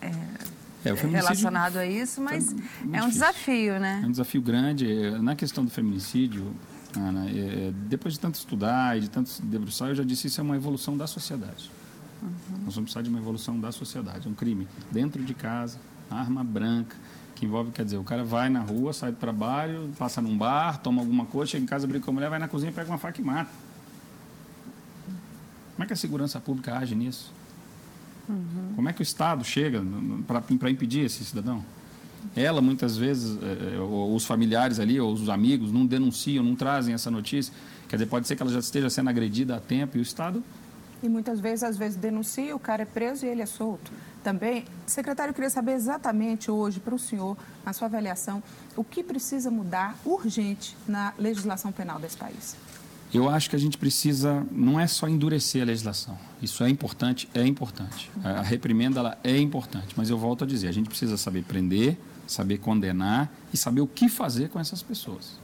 é, 0.01 0.11
é, 0.83 0.93
relacionado 0.93 1.77
a 1.77 1.85
isso, 1.85 2.21
mas 2.21 2.53
é, 2.91 2.97
é 2.97 3.03
um 3.03 3.09
desafio, 3.09 3.79
né? 3.79 4.01
É 4.03 4.07
um 4.07 4.11
desafio 4.11 4.41
grande. 4.41 5.11
Na 5.21 5.35
questão 5.35 5.63
do 5.63 5.71
feminicídio, 5.71 6.53
Ana, 6.97 7.29
é, 7.29 7.67
é, 7.67 7.73
depois 7.87 8.15
de 8.15 8.19
tanto 8.19 8.35
estudar 8.35 8.97
e 8.97 9.01
de 9.01 9.09
tanto 9.09 9.29
se 9.29 9.41
debruçar, 9.41 9.89
eu 9.89 9.95
já 9.95 10.03
disse 10.03 10.27
isso 10.27 10.41
é 10.41 10.43
uma 10.43 10.55
evolução 10.55 10.97
da 10.97 11.07
sociedade. 11.07 11.71
Uhum. 12.21 12.29
Nós 12.65 12.75
vamos 12.75 12.91
precisar 12.91 13.01
de 13.01 13.09
uma 13.09 13.19
evolução 13.19 13.59
da 13.59 13.71
sociedade. 13.71 14.27
É 14.27 14.29
um 14.29 14.33
crime 14.33 14.67
dentro 14.91 15.23
de 15.23 15.33
casa, 15.33 15.79
arma 16.09 16.43
branca, 16.43 16.95
que 17.35 17.45
envolve, 17.45 17.71
quer 17.71 17.85
dizer, 17.85 17.97
o 17.97 18.03
cara 18.03 18.23
vai 18.23 18.49
na 18.49 18.59
rua, 18.59 18.93
sai 18.93 19.11
do 19.11 19.17
trabalho, 19.17 19.89
passa 19.97 20.21
num 20.21 20.37
bar, 20.37 20.77
toma 20.79 21.01
alguma 21.01 21.25
coisa, 21.25 21.51
chega 21.51 21.63
em 21.63 21.67
casa, 21.67 21.87
briga 21.87 22.03
com 22.03 22.11
a 22.11 22.13
mulher, 22.13 22.29
vai 22.29 22.37
na 22.37 22.47
cozinha, 22.47 22.71
pega 22.71 22.89
uma 22.89 22.97
faca 22.97 23.19
e 23.19 23.23
mata. 23.23 23.49
Como 25.81 25.85
é 25.85 25.87
que 25.87 25.93
a 25.93 25.97
segurança 25.97 26.39
pública 26.39 26.77
age 26.77 26.93
nisso? 26.93 27.33
Uhum. 28.29 28.73
Como 28.75 28.87
é 28.87 28.93
que 28.93 29.01
o 29.01 29.03
Estado 29.03 29.43
chega 29.43 29.83
para 30.27 30.69
impedir 30.69 31.05
esse 31.05 31.25
cidadão? 31.25 31.65
Ela, 32.35 32.61
muitas 32.61 32.95
vezes, 32.95 33.35
é, 33.41 33.79
os 33.79 34.23
familiares 34.23 34.79
ali, 34.79 34.99
ou 34.99 35.11
os 35.11 35.27
amigos, 35.27 35.71
não 35.71 35.83
denunciam, 35.83 36.45
não 36.45 36.55
trazem 36.55 36.93
essa 36.93 37.09
notícia. 37.09 37.51
Quer 37.89 37.95
dizer, 37.95 38.05
pode 38.05 38.27
ser 38.27 38.35
que 38.35 38.43
ela 38.43 38.51
já 38.51 38.59
esteja 38.59 38.91
sendo 38.91 39.09
agredida 39.09 39.55
a 39.55 39.59
tempo 39.59 39.97
e 39.97 39.99
o 39.99 40.03
Estado. 40.03 40.43
E 41.01 41.09
muitas 41.09 41.39
vezes, 41.39 41.63
às 41.63 41.75
vezes, 41.75 41.97
denuncia, 41.97 42.55
o 42.55 42.59
cara 42.59 42.83
é 42.83 42.85
preso 42.85 43.25
e 43.25 43.29
ele 43.29 43.41
é 43.41 43.47
solto. 43.47 43.91
Também, 44.23 44.65
secretário, 44.85 45.31
eu 45.31 45.33
queria 45.33 45.49
saber 45.49 45.71
exatamente 45.71 46.51
hoje, 46.51 46.79
para 46.79 46.93
o 46.93 46.99
senhor, 46.99 47.35
na 47.65 47.73
sua 47.73 47.87
avaliação, 47.87 48.43
o 48.75 48.83
que 48.83 49.03
precisa 49.03 49.49
mudar 49.49 49.97
urgente 50.05 50.77
na 50.87 51.11
legislação 51.17 51.71
penal 51.71 51.97
desse 51.97 52.17
país. 52.17 52.55
Eu 53.13 53.29
acho 53.29 53.49
que 53.49 53.55
a 53.55 53.59
gente 53.59 53.77
precisa, 53.77 54.45
não 54.51 54.79
é 54.79 54.87
só 54.87 55.07
endurecer 55.07 55.61
a 55.61 55.65
legislação. 55.65 56.17
Isso 56.41 56.63
é 56.63 56.69
importante, 56.69 57.27
é 57.33 57.45
importante. 57.45 58.09
A 58.23 58.41
reprimenda 58.41 58.99
ela 58.99 59.17
é 59.23 59.37
importante, 59.37 59.93
mas 59.97 60.09
eu 60.09 60.17
volto 60.17 60.45
a 60.45 60.47
dizer, 60.47 60.69
a 60.69 60.71
gente 60.71 60.87
precisa 60.87 61.17
saber 61.17 61.43
prender, 61.43 61.97
saber 62.25 62.57
condenar 62.59 63.29
e 63.53 63.57
saber 63.57 63.81
o 63.81 63.87
que 63.87 64.07
fazer 64.07 64.49
com 64.49 64.59
essas 64.59 64.81
pessoas. 64.81 65.39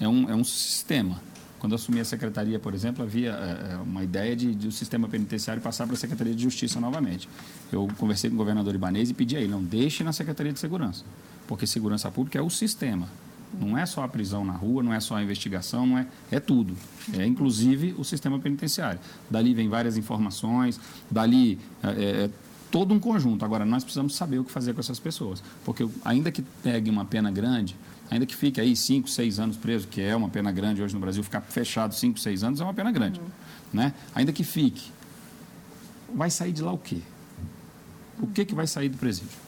É 0.00 0.08
um, 0.08 0.28
é 0.28 0.34
um 0.34 0.42
sistema. 0.42 1.22
Quando 1.60 1.72
eu 1.72 1.76
assumi 1.76 2.00
a 2.00 2.04
secretaria, 2.04 2.58
por 2.58 2.74
exemplo, 2.74 3.04
havia 3.04 3.32
é, 3.32 3.76
uma 3.76 4.02
ideia 4.02 4.34
de, 4.34 4.54
de 4.54 4.68
o 4.68 4.72
sistema 4.72 5.06
penitenciário 5.06 5.62
passar 5.62 5.86
para 5.86 5.94
a 5.94 5.98
Secretaria 5.98 6.34
de 6.34 6.42
Justiça 6.42 6.80
novamente. 6.80 7.28
Eu 7.70 7.86
conversei 7.98 8.30
com 8.30 8.34
o 8.34 8.38
governador 8.38 8.74
Ibanez 8.74 9.10
e 9.10 9.14
pedi 9.14 9.36
a 9.36 9.40
ele, 9.40 9.50
não 9.50 9.62
deixe 9.62 10.02
na 10.02 10.12
Secretaria 10.12 10.54
de 10.54 10.58
Segurança, 10.58 11.04
porque 11.46 11.66
segurança 11.66 12.10
pública 12.10 12.38
é 12.38 12.42
o 12.42 12.48
sistema. 12.48 13.06
Não 13.58 13.76
é 13.76 13.84
só 13.84 14.04
a 14.04 14.08
prisão 14.08 14.44
na 14.44 14.52
rua, 14.52 14.82
não 14.82 14.92
é 14.92 15.00
só 15.00 15.16
a 15.16 15.22
investigação, 15.22 15.86
não 15.86 15.98
é, 15.98 16.06
é 16.30 16.38
tudo. 16.38 16.76
É 17.12 17.26
inclusive 17.26 17.94
o 17.98 18.04
sistema 18.04 18.38
penitenciário. 18.38 19.00
Dali 19.28 19.54
vem 19.54 19.68
várias 19.68 19.96
informações, 19.96 20.80
dali 21.10 21.58
é, 21.82 21.88
é, 21.88 22.24
é 22.24 22.30
todo 22.70 22.94
um 22.94 23.00
conjunto. 23.00 23.44
Agora, 23.44 23.64
nós 23.64 23.82
precisamos 23.82 24.14
saber 24.14 24.38
o 24.38 24.44
que 24.44 24.52
fazer 24.52 24.72
com 24.72 24.80
essas 24.80 24.98
pessoas. 24.98 25.42
Porque 25.64 25.88
ainda 26.04 26.30
que 26.30 26.42
pegue 26.62 26.88
uma 26.88 27.04
pena 27.04 27.30
grande, 27.30 27.76
ainda 28.10 28.24
que 28.24 28.36
fique 28.36 28.60
aí 28.60 28.76
5, 28.76 29.08
6 29.08 29.40
anos 29.40 29.56
preso, 29.56 29.88
que 29.88 30.00
é 30.00 30.14
uma 30.14 30.28
pena 30.28 30.52
grande 30.52 30.82
hoje 30.82 30.94
no 30.94 31.00
Brasil, 31.00 31.22
ficar 31.22 31.40
fechado 31.40 31.94
5, 31.94 32.18
6 32.18 32.44
anos 32.44 32.60
é 32.60 32.64
uma 32.64 32.74
pena 32.74 32.92
grande. 32.92 33.20
Uhum. 33.20 33.26
Né? 33.72 33.92
Ainda 34.14 34.32
que 34.32 34.44
fique, 34.44 34.90
vai 36.14 36.30
sair 36.30 36.52
de 36.52 36.62
lá 36.62 36.72
o 36.72 36.78
quê? 36.78 37.00
O 38.20 38.26
que, 38.26 38.44
que 38.44 38.54
vai 38.54 38.66
sair 38.66 38.88
do 38.88 38.98
presídio? 38.98 39.38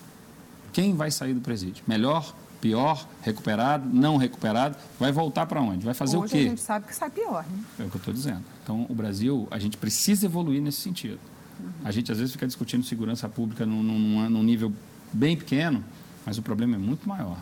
Quem 0.73 0.95
vai 0.95 1.11
sair 1.11 1.35
do 1.35 1.41
presídio? 1.41 1.85
Melhor, 1.87 2.35
pior, 2.63 3.09
recuperado, 3.23 3.87
não 3.93 4.17
recuperado? 4.17 4.77
Vai 4.99 5.11
voltar 5.11 5.47
para 5.47 5.61
onde? 5.61 5.85
Vai 5.85 5.93
fazer 5.93 6.17
Hoje 6.17 6.27
o 6.27 6.31
quê? 6.31 6.45
a 6.47 6.49
gente 6.51 6.61
sabe 6.61 6.87
que 6.87 6.95
sai 6.95 7.11
pior. 7.11 7.45
Né? 7.45 7.65
É 7.81 7.83
o 7.83 7.91
que 7.91 7.97
eu 7.97 7.99
estou 7.99 8.15
dizendo. 8.15 8.43
Então, 8.63 8.87
o 8.89 8.95
Brasil, 8.95 9.49
a 9.51 9.59
gente 9.59 9.77
precisa 9.77 10.25
evoluir 10.25 10.63
nesse 10.63 10.81
sentido. 10.81 11.19
Uhum. 11.59 11.71
A 11.85 11.91
gente, 11.91 12.13
às 12.13 12.19
vezes, 12.19 12.33
fica 12.33 12.47
discutindo 12.47 12.85
segurança 12.85 13.29
pública 13.29 13.67
num, 13.67 13.83
num, 13.83 14.31
num 14.31 14.43
nível 14.45 14.73
bem 15.13 15.37
pequeno, 15.37 15.85
mas 16.25 16.39
o 16.39 16.43
problema 16.43 16.77
é 16.77 16.79
muito 16.79 17.07
maior. 17.09 17.37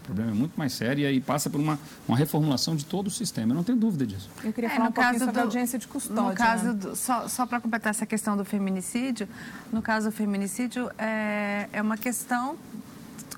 O 0.00 0.04
problema 0.06 0.30
é 0.30 0.34
muito 0.34 0.56
mais 0.56 0.72
sério 0.72 1.02
e 1.02 1.06
aí 1.06 1.20
passa 1.20 1.50
por 1.50 1.60
uma, 1.60 1.78
uma 2.08 2.16
reformulação 2.16 2.74
de 2.74 2.86
todo 2.86 3.08
o 3.08 3.10
sistema. 3.10 3.52
Eu 3.52 3.56
não 3.56 3.64
tenho 3.64 3.76
dúvida 3.76 4.06
disso. 4.06 4.30
Eu 4.42 4.52
queria 4.54 4.70
é, 4.70 4.74
falar 4.74 4.88
um 4.88 4.92
pouquinho 4.92 5.18
sobre 5.18 5.34
do, 5.34 5.38
a 5.38 5.42
audiência 5.42 5.78
de 5.78 5.86
custódia. 5.86 6.30
No 6.30 6.34
caso, 6.34 6.64
né? 6.64 6.72
do, 6.72 6.96
só, 6.96 7.28
só 7.28 7.44
para 7.44 7.60
completar 7.60 7.90
essa 7.90 8.06
questão 8.06 8.36
do 8.36 8.44
feminicídio, 8.44 9.28
no 9.70 9.82
caso 9.82 10.08
do 10.08 10.12
feminicídio, 10.12 10.90
é, 10.96 11.68
é 11.72 11.82
uma 11.82 11.98
questão 11.98 12.56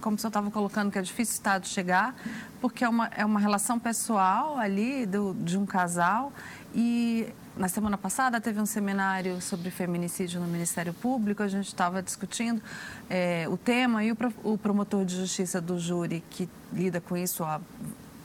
como 0.01 0.17
o 0.17 0.19
senhor 0.19 0.29
estava 0.29 0.51
colocando, 0.51 0.91
que 0.91 0.99
é 0.99 1.03
difícil 1.03 1.35
o 1.35 1.37
Estado 1.37 1.67
chegar, 1.67 2.15
porque 2.61 2.85
é 2.85 2.89
uma, 2.89 3.07
é 3.09 3.25
uma 3.25 3.41
relação 3.41 3.79
pessoal 3.79 4.57
ali 4.59 5.07
do, 5.07 5.35
de 5.35 5.59
um 5.59 5.67
casal 5.67 6.33
e 6.75 7.29
na 7.57 7.69
semana 7.69 7.99
passada 7.99 8.41
teve 8.41 8.61
um 8.61 8.67
seminário 8.67 9.41
sobre 9.41 9.71
feminicídio 9.71 10.41
no 10.41 10.47
Ministério 10.47 10.95
Público. 10.95 11.43
A 11.43 11.49
gente 11.49 11.67
estava 11.67 12.01
discutindo 12.01 12.63
é, 13.11 13.47
o 13.49 13.57
tema 13.57 14.05
e 14.05 14.13
o, 14.13 14.17
o, 14.45 14.57
promotor 14.57 15.05
de 15.05 15.17
justiça 15.17 15.61
do 15.61 15.79
júri, 15.79 16.23
que 16.31 16.49
lida 16.73 17.01
com 17.01 17.17
isso 17.17 17.43
há 17.43 17.61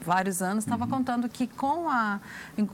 vários 0.03 0.41
anos, 0.41 0.65
estava 0.65 0.83
uhum. 0.83 0.89
contando 0.91 1.27
que 1.29 1.47
com 1.47 1.89
a, 1.89 2.19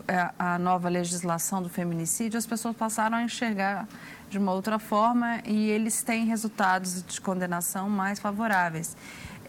é, 0.07 0.31
a 0.37 0.59
nova 0.59 0.89
legislação 0.89 1.61
do 1.61 1.69
feminicídio, 1.69 2.37
as 2.37 2.45
pessoas 2.45 2.75
passaram 2.75 3.17
a 3.17 3.23
enxergar 3.23 3.87
de 4.29 4.37
uma 4.37 4.51
outra 4.51 4.79
forma 4.79 5.41
e 5.45 5.69
eles 5.69 6.03
têm 6.03 6.25
resultados 6.25 7.03
de 7.03 7.19
condenação 7.19 7.89
mais 7.89 8.19
favoráveis. 8.19 8.95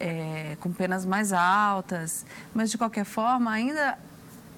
É, 0.03 0.57
com 0.61 0.73
penas 0.73 1.05
mais 1.05 1.31
altas, 1.31 2.25
mas 2.55 2.71
de 2.71 2.79
qualquer 2.79 3.05
forma 3.05 3.51
ainda 3.51 3.99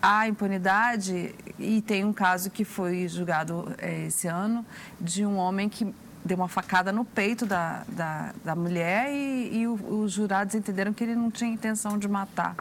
há 0.00 0.28
impunidade 0.28 1.34
e 1.58 1.82
tem 1.82 2.04
um 2.04 2.12
caso 2.12 2.48
que 2.48 2.64
foi 2.64 3.08
julgado 3.08 3.74
é, 3.78 4.06
esse 4.06 4.28
ano 4.28 4.64
de 5.00 5.26
um 5.26 5.36
homem 5.36 5.68
que 5.68 5.92
deu 6.24 6.36
uma 6.36 6.48
facada 6.48 6.92
no 6.92 7.04
peito 7.04 7.44
da, 7.44 7.82
da, 7.88 8.32
da 8.44 8.54
mulher 8.54 9.10
e, 9.12 9.62
e 9.62 9.66
o, 9.66 10.02
os 10.02 10.12
jurados 10.12 10.54
entenderam 10.54 10.92
que 10.92 11.02
ele 11.02 11.16
não 11.16 11.30
tinha 11.30 11.50
intenção 11.52 11.98
de 11.98 12.08
matar. 12.08 12.54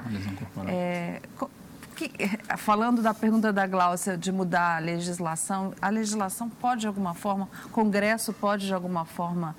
É, 0.67 1.21
que, 2.09 2.57
falando 2.57 3.01
da 3.01 3.13
pergunta 3.13 3.51
da 3.53 3.67
Gláucia 3.67 4.17
de 4.17 4.31
mudar 4.31 4.77
a 4.77 4.79
legislação, 4.79 5.73
a 5.81 5.89
legislação 5.89 6.49
pode 6.49 6.81
de 6.81 6.87
alguma 6.87 7.13
forma, 7.13 7.47
o 7.65 7.69
Congresso 7.69 8.33
pode 8.33 8.65
de 8.65 8.73
alguma 8.73 9.05
forma 9.05 9.55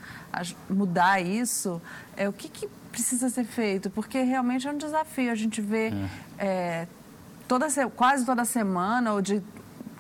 mudar 0.69 1.21
isso? 1.21 1.81
É, 2.17 2.29
o 2.29 2.33
que, 2.33 2.49
que 2.49 2.69
precisa 2.91 3.29
ser 3.29 3.45
feito? 3.45 3.91
Porque 3.91 4.23
realmente 4.23 4.67
é 4.67 4.71
um 4.71 4.77
desafio. 4.77 5.31
A 5.31 5.35
gente 5.35 5.61
vê 5.61 5.93
é. 6.39 6.47
É, 6.47 6.89
toda, 7.47 7.67
quase 7.91 8.25
toda 8.25 8.45
semana, 8.45 9.13
ou 9.13 9.23
de 9.23 9.43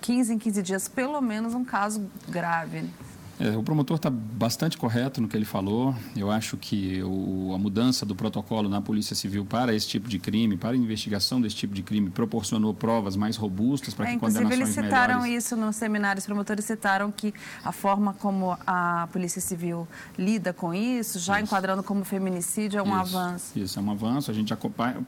15 0.01 0.35
em 0.35 0.39
15 0.39 0.63
dias, 0.63 0.89
pelo 0.89 1.21
menos 1.21 1.55
um 1.55 1.65
caso 1.65 2.11
grave. 2.29 2.89
É, 3.43 3.57
o 3.57 3.63
promotor 3.63 3.97
está 3.97 4.09
bastante 4.09 4.79
correto 4.79 5.21
no 5.21 5.27
que 5.27 5.37
ele 5.37 5.45
falou. 5.45 5.93
Eu 6.15 6.31
acho 6.31 6.57
que 6.57 7.03
o, 7.03 7.53
a 7.53 7.59
mudança 7.59 8.07
do 8.07 8.15
protocolo 8.15 8.69
na 8.69 8.81
Polícia 8.81 9.17
Civil 9.17 9.45
para 9.45 9.75
esse 9.75 9.89
tipo 9.89 10.09
de 10.09 10.21
crime, 10.21 10.57
para 10.57 10.71
a 10.71 10.77
investigação 10.77 11.41
desse 11.41 11.57
tipo 11.57 11.75
de 11.75 11.83
crime, 11.83 12.09
proporcionou 12.09 12.73
provas 12.73 13.17
mais 13.17 13.37
robustas 13.37 13.95
para 13.95 14.11
é, 14.11 14.13
que 14.13 14.19
condenações 14.21 14.53
eles 14.53 14.69
citaram 14.69 15.23
melhores... 15.23 15.45
isso 15.45 15.57
no 15.57 15.73
seminário, 15.73 16.21
os 16.21 16.25
promotores 16.27 16.65
citaram 16.65 17.11
que 17.11 17.35
a 17.65 17.73
forma 17.73 18.13
como 18.15 18.57
a 18.65 19.09
Polícia 19.13 19.41
Civil 19.41 19.89
lida 20.17 20.53
com 20.53 20.73
isso, 20.73 21.19
já 21.19 21.35
isso. 21.35 21.47
enquadrando 21.47 21.83
como 21.83 22.05
feminicídio, 22.05 22.79
é 22.79 22.83
um 22.83 23.03
isso, 23.03 23.17
avanço. 23.19 23.59
Isso, 23.59 23.77
é 23.77 23.83
um 23.83 23.91
avanço. 23.91 24.31
A 24.31 24.35
gente 24.35 24.51
já, 24.51 24.59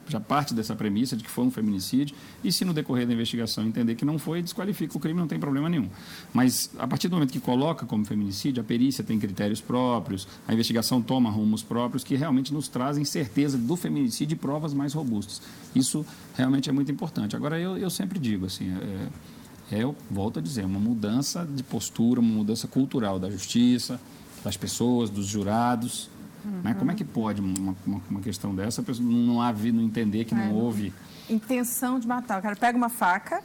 já 0.09 0.19
parte 0.19 0.53
dessa 0.55 0.75
premissa 0.75 1.17
de 1.17 1.23
que 1.23 1.31
foi 1.31 1.45
um 1.45 1.53
feminicídio 1.53 2.17
e 2.43 2.51
se 2.51 2.65
no 2.65 2.75
decorrer 2.75 3.07
da 3.07 3.13
investigação 3.13 3.65
entender 3.65 3.95
que 3.95 4.05
não 4.05 4.19
foi, 4.19 4.43
desqualifica 4.43 4.97
o 4.97 5.01
crime, 5.01 5.21
não 5.21 5.29
tem 5.29 5.39
problema 5.39 5.69
nenhum. 5.69 5.89
Mas 6.33 6.69
a 6.81 6.89
partir 6.89 7.07
do 7.07 7.15
momento 7.15 7.31
que 7.31 7.39
coloca 7.39 7.87
como 7.87 8.05
feminicídio, 8.05 8.24
feminicídio, 8.25 8.61
a 8.63 8.65
perícia 8.65 9.05
tem 9.05 9.19
critérios 9.19 9.61
próprios, 9.61 10.27
a 10.49 10.53
investigação 10.53 11.03
toma 11.03 11.31
rumos 11.31 11.63
próprios 11.63 12.03
que 12.03 12.15
realmente 12.15 12.53
nos 12.53 12.69
trazem 12.69 13.05
certeza 13.05 13.59
do 13.59 13.77
feminicídio 13.77 14.35
e 14.35 14.39
provas 14.39 14.73
mais 14.73 14.93
robustas. 14.93 15.43
Isso 15.75 16.05
realmente 16.35 16.71
é 16.71 16.73
muito 16.73 16.91
importante. 16.91 17.37
Agora, 17.37 17.59
eu, 17.59 17.77
eu 17.77 17.91
sempre 17.91 18.19
digo 18.19 18.47
assim, 18.47 18.73
é, 18.73 19.77
é, 19.77 19.83
eu 19.83 19.95
volto 20.11 20.39
a 20.39 20.43
dizer, 20.43 20.65
uma 20.65 20.81
mudança 20.81 21.45
de 21.45 21.63
postura, 21.63 22.21
uma 22.21 22.35
mudança 22.35 22.67
cultural 22.67 23.19
da 23.19 23.31
justiça, 23.31 24.01
das 24.43 24.57
pessoas, 24.57 25.11
dos 25.11 25.27
jurados. 25.27 26.09
Uhum. 26.45 26.61
Né? 26.63 26.75
Como 26.75 26.91
é 26.91 26.95
que 26.95 27.05
pode 27.05 27.41
uma, 27.41 27.75
uma, 27.87 28.03
uma, 28.11 28.21
questão 28.21 28.55
dessa, 28.55 28.85
não, 29.01 29.11
não, 29.11 29.53
não 29.53 29.83
entender 29.83 30.25
que 30.25 30.35
não 30.35 30.45
é, 30.45 30.53
houve... 30.53 30.93
Intenção 31.29 31.99
de 31.99 32.07
matar. 32.07 32.39
O 32.39 32.43
cara 32.43 32.55
pega 32.55 32.77
uma 32.77 32.91
faca, 32.91 33.43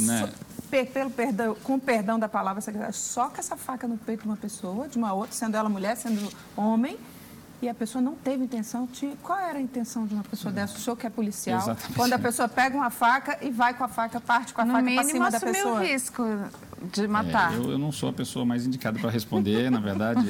né? 0.00 0.30
pelo 0.92 1.10
perdão, 1.10 1.56
com 1.64 1.74
o 1.74 1.80
perdão 1.80 2.18
da 2.18 2.28
palavra, 2.28 2.60
você 2.60 2.72
soca 2.92 3.40
essa 3.40 3.56
faca 3.56 3.88
no 3.88 3.98
peito 3.98 4.22
de 4.22 4.28
uma 4.28 4.36
pessoa, 4.36 4.86
de 4.86 4.96
uma 4.96 5.12
outra, 5.12 5.32
sendo 5.32 5.56
ela 5.56 5.68
mulher, 5.68 5.96
sendo 5.96 6.30
homem, 6.56 6.96
e 7.62 7.68
a 7.68 7.74
pessoa 7.74 8.00
não 8.00 8.14
teve 8.14 8.42
intenção 8.42 8.88
de. 8.90 9.12
Qual 9.22 9.38
era 9.38 9.58
a 9.58 9.60
intenção 9.60 10.06
de 10.06 10.14
uma 10.14 10.22
pessoa 10.22 10.50
dessa? 10.50 10.78
O 10.78 10.80
senhor 10.80 10.96
que 10.96 11.06
é 11.06 11.10
policial, 11.10 11.58
Exatamente. 11.58 11.94
quando 11.94 12.12
a 12.14 12.18
pessoa 12.18 12.48
pega 12.48 12.74
uma 12.74 12.88
faca 12.88 13.36
e 13.42 13.50
vai 13.50 13.74
com 13.74 13.84
a 13.84 13.88
faca, 13.88 14.18
parte 14.18 14.54
com 14.54 14.62
a 14.62 14.64
no 14.64 14.72
faca 14.72 14.94
para 14.94 15.04
cima 15.04 15.30
da 15.30 15.40
pessoa. 15.40 15.80
o 15.80 15.84
risco 15.84 16.24
de 16.90 17.06
matar. 17.06 17.52
É, 17.52 17.56
eu, 17.56 17.72
eu, 17.72 17.78
não 17.78 17.92
sou 17.92 18.08
a 18.08 18.12
pessoa 18.14 18.46
mais 18.46 18.64
indicada 18.64 18.98
para 18.98 19.10
responder, 19.10 19.70
na 19.70 19.78
verdade, 19.78 20.24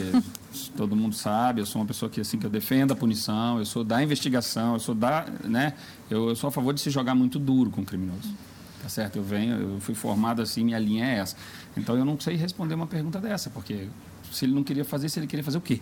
todo 0.77 0.97
mundo 0.97 1.15
sabe, 1.15 1.61
eu 1.61 1.67
sou 1.67 1.81
uma 1.81 1.87
pessoa 1.87 2.11
que 2.11 2.21
assim 2.21 2.37
que 2.37 2.47
eu 2.47 2.51
defendo 2.51 2.93
a 2.93 2.97
punição, 2.97 3.61
eu 3.61 3.65
sou 3.65 3.85
da 3.85 4.03
investigação, 4.03 4.73
eu 4.73 4.81
sou 4.81 4.95
da, 4.95 5.27
né, 5.45 5.75
eu, 6.11 6.31
eu 6.31 6.35
sou 6.35 6.49
a 6.49 6.51
favor 6.51 6.75
de 6.75 6.81
se 6.81 6.91
jogar 6.91 7.15
muito 7.15 7.39
duro 7.39 7.71
com 7.71 7.83
o 7.83 7.85
criminoso. 7.85 8.29
Certo? 8.91 9.17
Eu 9.17 9.23
venho, 9.23 9.57
eu 9.57 9.81
fui 9.81 9.95
formado 9.95 10.43
assim, 10.43 10.65
minha 10.65 10.79
linha 10.79 11.05
é 11.05 11.19
essa. 11.19 11.37
Então 11.77 11.97
eu 11.97 12.05
não 12.05 12.19
sei 12.19 12.35
responder 12.35 12.75
uma 12.75 12.89
pergunta 12.89 13.21
dessa, 13.21 13.49
porque 13.49 13.89
se 14.33 14.45
ele 14.45 14.53
não 14.53 14.65
queria 14.65 14.85
fazer, 14.85 15.09
se 15.09 15.21
ele 15.21 15.29
queria 15.29 15.45
fazer 15.45 15.59
o 15.59 15.61
quê? 15.61 15.81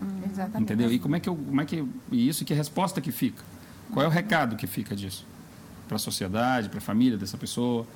Hum, 0.00 0.20
exatamente. 0.30 0.62
Entendeu? 0.62 0.92
E 0.92 0.98
como 0.98 1.16
é 1.16 1.20
que 1.20 1.28
eu, 1.28 1.34
como 1.34 1.60
é 1.60 1.64
que 1.64 1.82
e 2.12 2.28
isso 2.28 2.44
que 2.44 2.52
resposta 2.52 3.00
que 3.00 3.10
fica? 3.10 3.42
Qual 3.90 4.04
é 4.04 4.08
o 4.08 4.10
recado 4.10 4.54
que 4.54 4.66
fica 4.66 4.94
disso? 4.94 5.26
Para 5.88 5.96
a 5.96 5.98
sociedade, 5.98 6.68
para 6.68 6.78
a 6.78 6.82
família 6.82 7.16
dessa 7.16 7.38
pessoa, 7.38 7.86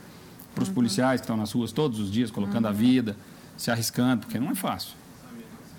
para 0.55 0.63
os 0.63 0.69
uhum. 0.69 0.75
policiais 0.75 1.21
que 1.21 1.25
estão 1.25 1.37
nas 1.37 1.53
ruas 1.53 1.71
todos 1.71 2.01
os 2.01 2.11
dias 2.11 2.31
colocando 2.31 2.65
uhum. 2.65 2.71
a 2.71 2.75
vida, 2.75 3.17
se 3.59 3.71
arriscando, 3.71 4.23
porque 4.23 4.41
não 4.41 4.51
é 4.51 4.55
fácil. 4.55 4.95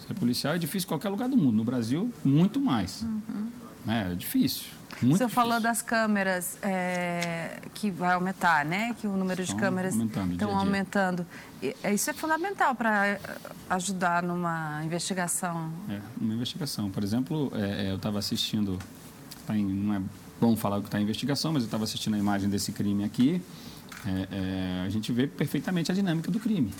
Ser 0.07 0.13
policial 0.13 0.53
é 0.53 0.57
difícil 0.59 0.85
em 0.85 0.89
qualquer 0.89 1.09
lugar 1.09 1.27
do 1.27 1.35
mundo. 1.35 1.57
No 1.57 1.63
Brasil, 1.63 2.13
muito 2.23 2.61
mais. 2.61 3.01
Uhum. 3.01 3.49
É, 3.87 4.11
é 4.11 4.15
difícil. 4.15 4.65
Muito 5.01 5.15
o 5.15 5.17
senhor 5.17 5.29
falou 5.29 5.59
das 5.59 5.81
câmeras 5.81 6.57
é, 6.61 7.59
que 7.73 7.91
vai 7.91 8.13
aumentar, 8.13 8.65
né? 8.65 8.95
Que 8.99 9.07
o 9.07 9.11
número 9.11 9.43
de 9.43 9.55
câmeras 9.55 9.95
estão 9.95 10.57
aumentando. 10.57 11.25
E, 11.61 11.75
é, 11.83 11.93
isso 11.93 12.09
é 12.09 12.13
fundamental 12.13 12.75
para 12.75 13.07
é, 13.07 13.19
ajudar 13.69 14.23
numa 14.23 14.81
investigação. 14.83 15.71
É, 15.89 15.99
numa 16.19 16.33
investigação. 16.33 16.89
Por 16.89 17.03
exemplo, 17.03 17.51
é, 17.55 17.91
eu 17.91 17.95
estava 17.95 18.19
assistindo, 18.19 18.79
tá 19.45 19.55
em, 19.55 19.65
não 19.65 19.95
é 19.95 20.01
bom 20.39 20.55
falar 20.55 20.79
que 20.79 20.87
está 20.87 20.99
em 20.99 21.03
investigação, 21.03 21.51
mas 21.53 21.63
eu 21.63 21.67
estava 21.67 21.83
assistindo 21.83 22.15
a 22.15 22.17
imagem 22.17 22.49
desse 22.49 22.71
crime 22.71 23.03
aqui. 23.03 23.41
a 24.85 24.89
gente 24.89 25.11
vê 25.11 25.27
perfeitamente 25.27 25.91
a 25.91 25.95
dinâmica 25.95 26.31
do 26.31 26.39
crime 26.39 26.71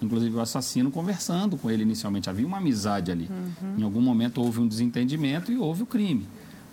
inclusive 0.00 0.36
o 0.36 0.40
assassino 0.40 0.92
conversando 0.92 1.56
com 1.56 1.68
ele 1.68 1.82
inicialmente. 1.82 2.30
Havia 2.30 2.46
uma 2.46 2.58
amizade 2.58 3.10
ali. 3.10 3.28
Uhum. 3.28 3.78
Em 3.78 3.82
algum 3.82 4.00
momento 4.00 4.40
houve 4.40 4.60
um 4.60 4.68
desentendimento 4.68 5.50
e 5.50 5.58
houve 5.58 5.82
o 5.82 5.86
crime 5.86 6.24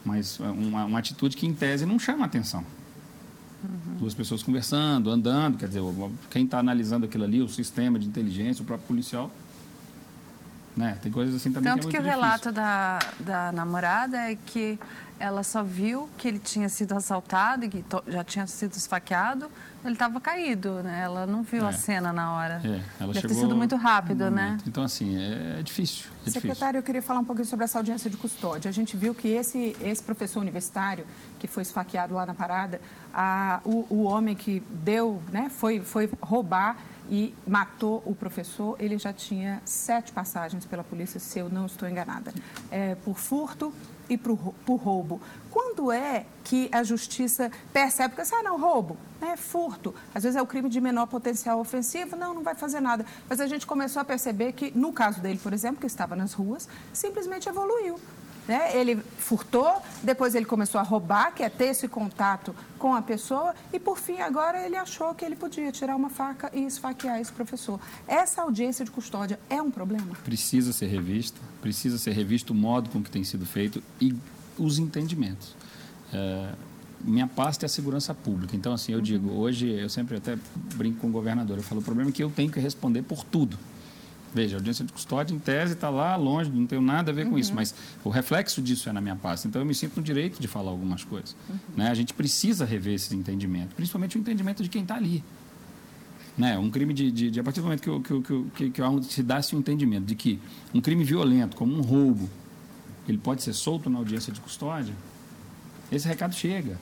mas 0.05 0.39
é 0.39 0.43
uma, 0.43 0.85
uma 0.85 0.99
atitude 0.99 1.35
que, 1.35 1.45
em 1.45 1.53
tese, 1.53 1.85
não 1.85 1.99
chama 1.99 2.25
atenção. 2.25 2.63
Uhum. 3.63 3.95
Duas 3.99 4.13
pessoas 4.13 4.43
conversando, 4.43 5.09
andando, 5.09 5.57
quer 5.57 5.67
dizer, 5.67 5.81
quem 6.29 6.45
está 6.45 6.59
analisando 6.59 7.05
aquilo 7.05 7.23
ali, 7.23 7.41
o 7.41 7.49
sistema 7.49 7.97
de 7.97 8.07
inteligência, 8.07 8.61
o 8.61 8.65
próprio 8.65 8.87
policial, 8.87 9.31
né? 10.77 10.97
Tem 11.01 11.11
coisas 11.11 11.35
assim 11.35 11.51
também 11.51 11.71
Tanto 11.71 11.87
que 11.87 11.95
é 11.95 11.99
que 11.99 12.05
o 12.05 12.09
relato 12.09 12.51
da, 12.51 12.99
da 13.19 13.51
namorada 13.51 14.17
é 14.17 14.35
que 14.35 14.77
ela 15.19 15.41
só 15.41 15.63
viu 15.63 16.09
que 16.17 16.27
ele 16.27 16.39
tinha 16.39 16.67
sido 16.67 16.93
assaltado 16.93 17.65
e 17.65 17.69
que 17.69 17.85
já 18.07 18.23
tinha 18.23 18.45
sido 18.45 18.73
esfaqueado, 18.73 19.49
ele 19.87 19.95
estava 19.95 20.19
caído, 20.19 20.83
né? 20.83 21.01
Ela 21.03 21.25
não 21.25 21.43
viu 21.43 21.65
é. 21.65 21.69
a 21.69 21.71
cena 21.71 22.11
na 22.11 22.33
hora. 22.33 22.61
É, 22.63 22.67
ela 22.67 23.13
Deve 23.13 23.21
chegou 23.21 23.29
ter 23.29 23.41
sido 23.41 23.55
muito 23.55 23.75
rápido, 23.75 24.29
né? 24.29 24.57
Então, 24.67 24.83
assim, 24.83 25.17
é, 25.17 25.59
é 25.59 25.63
difícil. 25.63 26.07
É 26.25 26.31
Secretário, 26.31 26.53
difícil. 26.57 26.79
eu 26.79 26.83
queria 26.83 27.01
falar 27.01 27.19
um 27.19 27.25
pouquinho 27.25 27.47
sobre 27.47 27.65
essa 27.65 27.77
audiência 27.77 28.09
de 28.09 28.17
custódia. 28.17 28.69
A 28.69 28.71
gente 28.71 28.97
viu 28.97 29.13
que 29.13 29.27
esse, 29.27 29.75
esse 29.81 30.03
professor 30.03 30.39
universitário 30.39 31.05
que 31.39 31.47
foi 31.47 31.63
esfaqueado 31.63 32.13
lá 32.13 32.25
na 32.25 32.33
parada, 32.33 32.81
a, 33.13 33.61
o, 33.63 33.85
o 33.89 34.03
homem 34.03 34.35
que 34.35 34.61
deu, 34.69 35.21
né, 35.31 35.49
foi, 35.49 35.79
foi 35.79 36.09
roubar 36.21 36.77
e 37.09 37.33
matou 37.47 38.01
o 38.05 38.15
professor, 38.15 38.75
ele 38.79 38.97
já 38.97 39.13
tinha 39.13 39.61
sete 39.63 40.11
passagens 40.11 40.65
pela 40.65 40.83
polícia, 40.83 41.19
se 41.19 41.39
eu 41.39 41.49
não 41.49 41.65
estou 41.65 41.87
enganada, 41.87 42.33
é, 42.71 42.95
por 42.95 43.17
furto 43.17 43.73
e 44.09 44.17
por, 44.17 44.37
por 44.65 44.75
roubo. 44.77 45.21
Quando 45.51 45.64
é 45.91 46.25
que 46.43 46.69
a 46.71 46.83
justiça 46.83 47.51
percebe 47.73 48.15
que, 48.15 48.21
ah, 48.21 48.43
não, 48.43 48.59
roubo, 48.59 48.97
é 49.21 49.35
furto, 49.35 49.93
às 50.13 50.23
vezes 50.23 50.35
é 50.35 50.41
o 50.41 50.45
crime 50.45 50.69
de 50.69 50.79
menor 50.79 51.07
potencial 51.07 51.59
ofensivo, 51.59 52.15
não, 52.15 52.33
não 52.33 52.43
vai 52.43 52.55
fazer 52.55 52.79
nada. 52.79 53.05
Mas 53.29 53.39
a 53.39 53.47
gente 53.47 53.65
começou 53.65 54.01
a 54.01 54.05
perceber 54.05 54.53
que, 54.53 54.71
no 54.77 54.93
caso 54.93 55.19
dele, 55.19 55.39
por 55.41 55.53
exemplo, 55.53 55.79
que 55.79 55.87
estava 55.87 56.15
nas 56.15 56.33
ruas, 56.33 56.67
simplesmente 56.93 57.49
evoluiu. 57.49 57.99
Né? 58.47 58.77
Ele 58.77 59.01
furtou, 59.17 59.81
depois 60.03 60.35
ele 60.35 60.45
começou 60.45 60.79
a 60.79 60.83
roubar, 60.83 61.33
que 61.33 61.41
é 61.41 61.49
ter 61.49 61.65
esse 61.65 61.87
contato 61.87 62.55
com 62.77 62.93
a 62.93 63.01
pessoa, 63.01 63.55
e 63.73 63.79
por 63.79 63.97
fim, 63.97 64.19
agora 64.19 64.63
ele 64.63 64.75
achou 64.75 65.15
que 65.15 65.25
ele 65.25 65.35
podia 65.35 65.71
tirar 65.71 65.95
uma 65.95 66.09
faca 66.09 66.51
e 66.53 66.63
esfaquear 66.63 67.19
esse 67.19 67.31
professor. 67.31 67.79
Essa 68.07 68.43
audiência 68.43 68.85
de 68.85 68.91
custódia 68.91 69.39
é 69.49 69.61
um 69.61 69.71
problema? 69.71 70.15
Precisa 70.23 70.71
ser 70.71 70.87
revista, 70.87 71.39
precisa 71.59 71.97
ser 71.97 72.11
revisto 72.11 72.53
o 72.53 72.55
modo 72.55 72.89
com 72.91 73.01
que 73.01 73.09
tem 73.09 73.23
sido 73.23 73.45
feito 73.45 73.81
e 73.99 74.15
os 74.57 74.77
entendimentos. 74.77 75.55
É, 76.13 76.53
minha 77.01 77.27
pasta 77.27 77.65
é 77.65 77.67
a 77.67 77.69
segurança 77.69 78.13
pública. 78.13 78.55
Então, 78.55 78.73
assim, 78.73 78.91
eu 78.91 78.97
uhum. 78.97 79.03
digo, 79.03 79.31
hoje 79.31 79.69
eu 79.69 79.89
sempre 79.89 80.17
até 80.17 80.37
brinco 80.75 80.99
com 80.99 81.07
o 81.07 81.11
governador, 81.11 81.57
eu 81.57 81.63
falo, 81.63 81.81
o 81.81 81.83
problema 81.83 82.09
é 82.09 82.13
que 82.13 82.23
eu 82.23 82.29
tenho 82.29 82.51
que 82.51 82.59
responder 82.59 83.03
por 83.03 83.23
tudo. 83.23 83.57
Veja, 84.33 84.57
a 84.57 84.59
audiência 84.59 84.83
de 84.83 84.91
custódia, 84.91 85.33
em 85.33 85.39
tese, 85.39 85.73
está 85.73 85.89
lá 85.89 86.13
longe, 86.17 86.51
não 86.51 86.67
tenho 86.67 86.81
nada 86.81 87.09
a 87.09 87.13
ver 87.13 87.25
uhum. 87.25 87.31
com 87.31 87.39
isso, 87.39 87.51
uhum. 87.51 87.55
mas 87.55 87.73
o 88.03 88.09
reflexo 88.09 88.61
disso 88.61 88.89
é 88.89 88.91
na 88.91 88.99
minha 88.99 89.15
pasta. 89.15 89.47
Então, 89.47 89.61
eu 89.61 89.65
me 89.65 89.73
sinto 89.73 89.95
no 89.97 90.03
direito 90.03 90.41
de 90.41 90.47
falar 90.47 90.71
algumas 90.71 91.03
coisas. 91.03 91.35
Uhum. 91.49 91.57
Né? 91.77 91.89
A 91.89 91.93
gente 91.93 92.13
precisa 92.13 92.65
rever 92.65 92.95
esse 92.95 93.15
entendimento, 93.15 93.75
principalmente 93.75 94.17
o 94.17 94.19
entendimento 94.19 94.61
de 94.61 94.67
quem 94.67 94.81
está 94.81 94.95
ali. 94.95 95.23
Né? 96.37 96.57
Um 96.59 96.69
crime 96.69 96.93
de, 96.93 97.09
de, 97.11 97.31
de, 97.31 97.39
A 97.39 97.43
partir 97.43 97.61
do 97.61 97.63
momento 97.63 97.81
que, 97.81 97.99
que, 98.01 98.21
que, 98.21 98.69
que, 98.69 98.71
que 98.71 99.13
se 99.13 99.23
dá 99.23 99.39
esse 99.39 99.55
entendimento 99.55 100.05
de 100.05 100.15
que 100.15 100.37
um 100.73 100.81
crime 100.81 101.05
violento, 101.05 101.55
como 101.55 101.73
um 101.73 101.81
roubo, 101.81 102.29
ele 103.07 103.17
pode 103.17 103.41
ser 103.41 103.53
solto 103.53 103.89
na 103.89 103.99
audiência 103.99 104.33
de 104.33 104.41
custódia, 104.41 104.93
esse 105.91 106.07
recado 106.07 106.33
chega. 106.33 106.77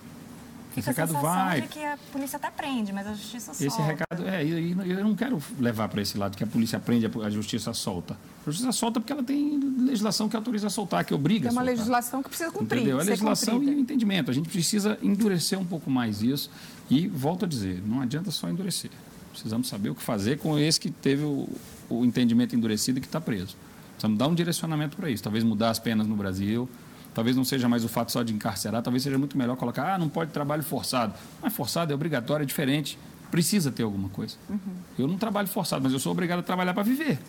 Fica 0.73 0.79
esse 0.79 0.89
recado 0.89 1.13
vai. 1.21 1.61
De 1.61 1.67
que 1.67 1.83
a 1.83 1.97
polícia 2.11 2.37
até 2.37 2.49
prende, 2.49 2.91
mas 2.91 3.05
a 3.05 3.13
justiça 3.13 3.53
solta. 3.53 3.65
Esse 3.65 3.81
recado, 3.81 4.27
é, 4.27 4.43
eu 4.43 5.03
não 5.03 5.15
quero 5.15 5.39
levar 5.59 5.87
para 5.87 6.01
esse 6.01 6.17
lado 6.17 6.35
que 6.35 6.43
a 6.43 6.47
polícia 6.47 6.79
prende, 6.79 7.05
a 7.05 7.29
justiça 7.29 7.71
solta. 7.73 8.17
A 8.41 8.49
justiça 8.49 8.71
solta 8.71 8.99
porque 8.99 9.13
ela 9.13 9.21
tem 9.21 9.59
legislação 9.59 10.27
que 10.27 10.35
autoriza 10.35 10.67
a 10.67 10.69
soltar, 10.71 11.05
que 11.05 11.13
obriga 11.13 11.47
é 11.47 11.49
a 11.49 11.51
soltar. 11.51 11.67
É 11.67 11.69
uma 11.69 11.77
legislação 11.77 12.23
que 12.23 12.29
precisa 12.29 12.51
cumprir. 12.51 12.79
Entendeu? 12.79 12.99
A 12.99 13.03
legislação 13.03 13.61
e 13.61 13.69
o 13.69 13.79
entendimento. 13.79 14.31
A 14.31 14.33
gente 14.33 14.49
precisa 14.49 14.97
endurecer 15.01 15.59
um 15.59 15.65
pouco 15.65 15.91
mais 15.91 16.23
isso. 16.23 16.49
E, 16.89 17.07
volto 17.07 17.45
a 17.45 17.47
dizer, 17.47 17.83
não 17.85 18.01
adianta 18.01 18.31
só 18.31 18.49
endurecer. 18.49 18.89
Precisamos 19.31 19.67
saber 19.67 19.91
o 19.91 19.95
que 19.95 20.01
fazer 20.01 20.39
com 20.39 20.57
esse 20.57 20.79
que 20.79 20.89
teve 20.89 21.23
o, 21.23 21.47
o 21.87 22.03
entendimento 22.03 22.55
endurecido 22.55 22.97
e 22.97 23.01
que 23.01 23.07
está 23.07 23.21
preso. 23.21 23.55
Precisamos 23.91 24.17
dar 24.17 24.27
um 24.27 24.33
direcionamento 24.33 24.97
para 24.97 25.09
isso. 25.09 25.21
Talvez 25.21 25.43
mudar 25.43 25.69
as 25.69 25.77
penas 25.77 26.07
no 26.07 26.15
Brasil, 26.15 26.67
Talvez 27.13 27.35
não 27.35 27.43
seja 27.43 27.69
mais 27.69 27.83
o 27.83 27.89
fato 27.89 28.11
só 28.11 28.23
de 28.23 28.33
encarcerar, 28.33 28.81
talvez 28.81 29.03
seja 29.03 29.17
muito 29.17 29.37
melhor 29.37 29.55
colocar, 29.55 29.93
ah, 29.93 29.97
não 29.97 30.09
pode 30.09 30.31
trabalho 30.31 30.63
forçado. 30.63 31.13
É 31.41 31.49
forçado, 31.49 31.91
é 31.91 31.95
obrigatório, 31.95 32.43
é 32.43 32.45
diferente. 32.45 32.97
Precisa 33.29 33.71
ter 33.71 33.83
alguma 33.83 34.09
coisa. 34.09 34.35
Uhum. 34.49 34.59
Eu 34.97 35.07
não 35.07 35.17
trabalho 35.17 35.47
forçado, 35.47 35.83
mas 35.83 35.93
eu 35.93 35.99
sou 35.99 36.11
obrigado 36.11 36.39
a 36.39 36.43
trabalhar 36.43 36.73
para 36.73 36.83
viver. 36.83 37.19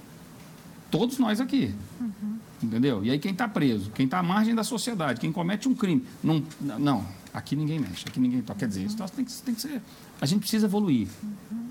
Todos 0.90 1.18
nós 1.18 1.40
aqui. 1.40 1.74
Uhum. 2.00 2.38
Entendeu? 2.62 3.04
E 3.04 3.10
aí 3.10 3.18
quem 3.18 3.32
está 3.32 3.48
preso, 3.48 3.90
quem 3.90 4.06
está 4.06 4.18
à 4.18 4.22
margem 4.22 4.54
da 4.54 4.64
sociedade, 4.64 5.20
quem 5.20 5.32
comete 5.32 5.68
um 5.68 5.74
crime. 5.74 6.04
Não, 6.22 6.42
não 6.60 7.04
aqui 7.34 7.56
ninguém 7.56 7.80
mexe, 7.80 8.04
aqui 8.06 8.20
ninguém 8.20 8.40
toca. 8.40 8.60
Quer 8.60 8.68
dizer, 8.68 8.84
isso 8.84 8.96
tem 8.96 9.24
que, 9.24 9.32
tem 9.42 9.54
que 9.54 9.60
ser. 9.60 9.82
A 10.20 10.24
gente 10.24 10.40
precisa 10.40 10.66
evoluir. 10.66 11.08
Uhum. 11.22 11.66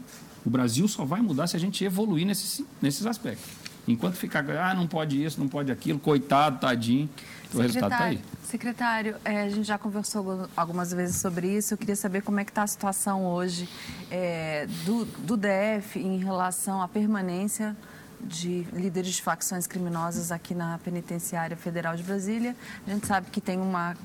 O 0.46 0.50
Brasil 0.50 0.85
só 0.90 1.05
vai 1.05 1.22
mudar 1.22 1.48
se 1.48 1.55
a 1.55 1.59
gente 1.59 1.83
evoluir 1.85 2.27
nesses, 2.27 2.61
nesses 2.81 3.05
aspectos. 3.05 3.50
Enquanto 3.87 4.15
ficar, 4.15 4.46
ah, 4.50 4.74
não 4.74 4.87
pode 4.87 5.24
isso, 5.24 5.39
não 5.39 5.48
pode 5.48 5.72
aquilo, 5.72 6.00
coitado, 6.00 6.59
tadinho 6.59 7.09
o 7.53 7.61
resultado 7.61 7.91
está 7.91 8.05
aí. 8.05 8.22
Secretário, 8.43 9.15
é, 9.24 9.43
a 9.43 9.50
gente 9.50 9.63
já 9.63 9.77
conversou 9.77 10.50
algumas 10.55 10.91
vezes 10.91 11.17
sobre 11.17 11.48
isso. 11.48 11.74
Eu 11.74 11.77
queria 11.77 11.96
saber 11.96 12.22
como 12.22 12.39
é 12.39 12.46
que 12.46 12.51
está 12.51 12.63
a 12.63 12.67
situação 12.67 13.25
hoje 13.25 13.69
é, 14.09 14.67
do, 14.85 15.05
do 15.05 15.37
DF 15.37 16.00
em 16.00 16.17
relação 16.17 16.81
à 16.81 16.87
permanência 16.87 17.75
de 18.22 18.65
líderes 18.74 19.15
de 19.15 19.22
facções 19.22 19.67
criminosas 19.67 20.31
aqui 20.31 20.55
na 20.55 20.77
Penitenciária 20.79 21.57
Federal 21.57 21.96
de 21.96 22.03
Brasília. 22.03 22.55
A 22.87 22.89
gente 22.89 23.05
sabe 23.05 23.29
que 23.29 23.41
tem 23.41 23.59
uma 23.59 23.96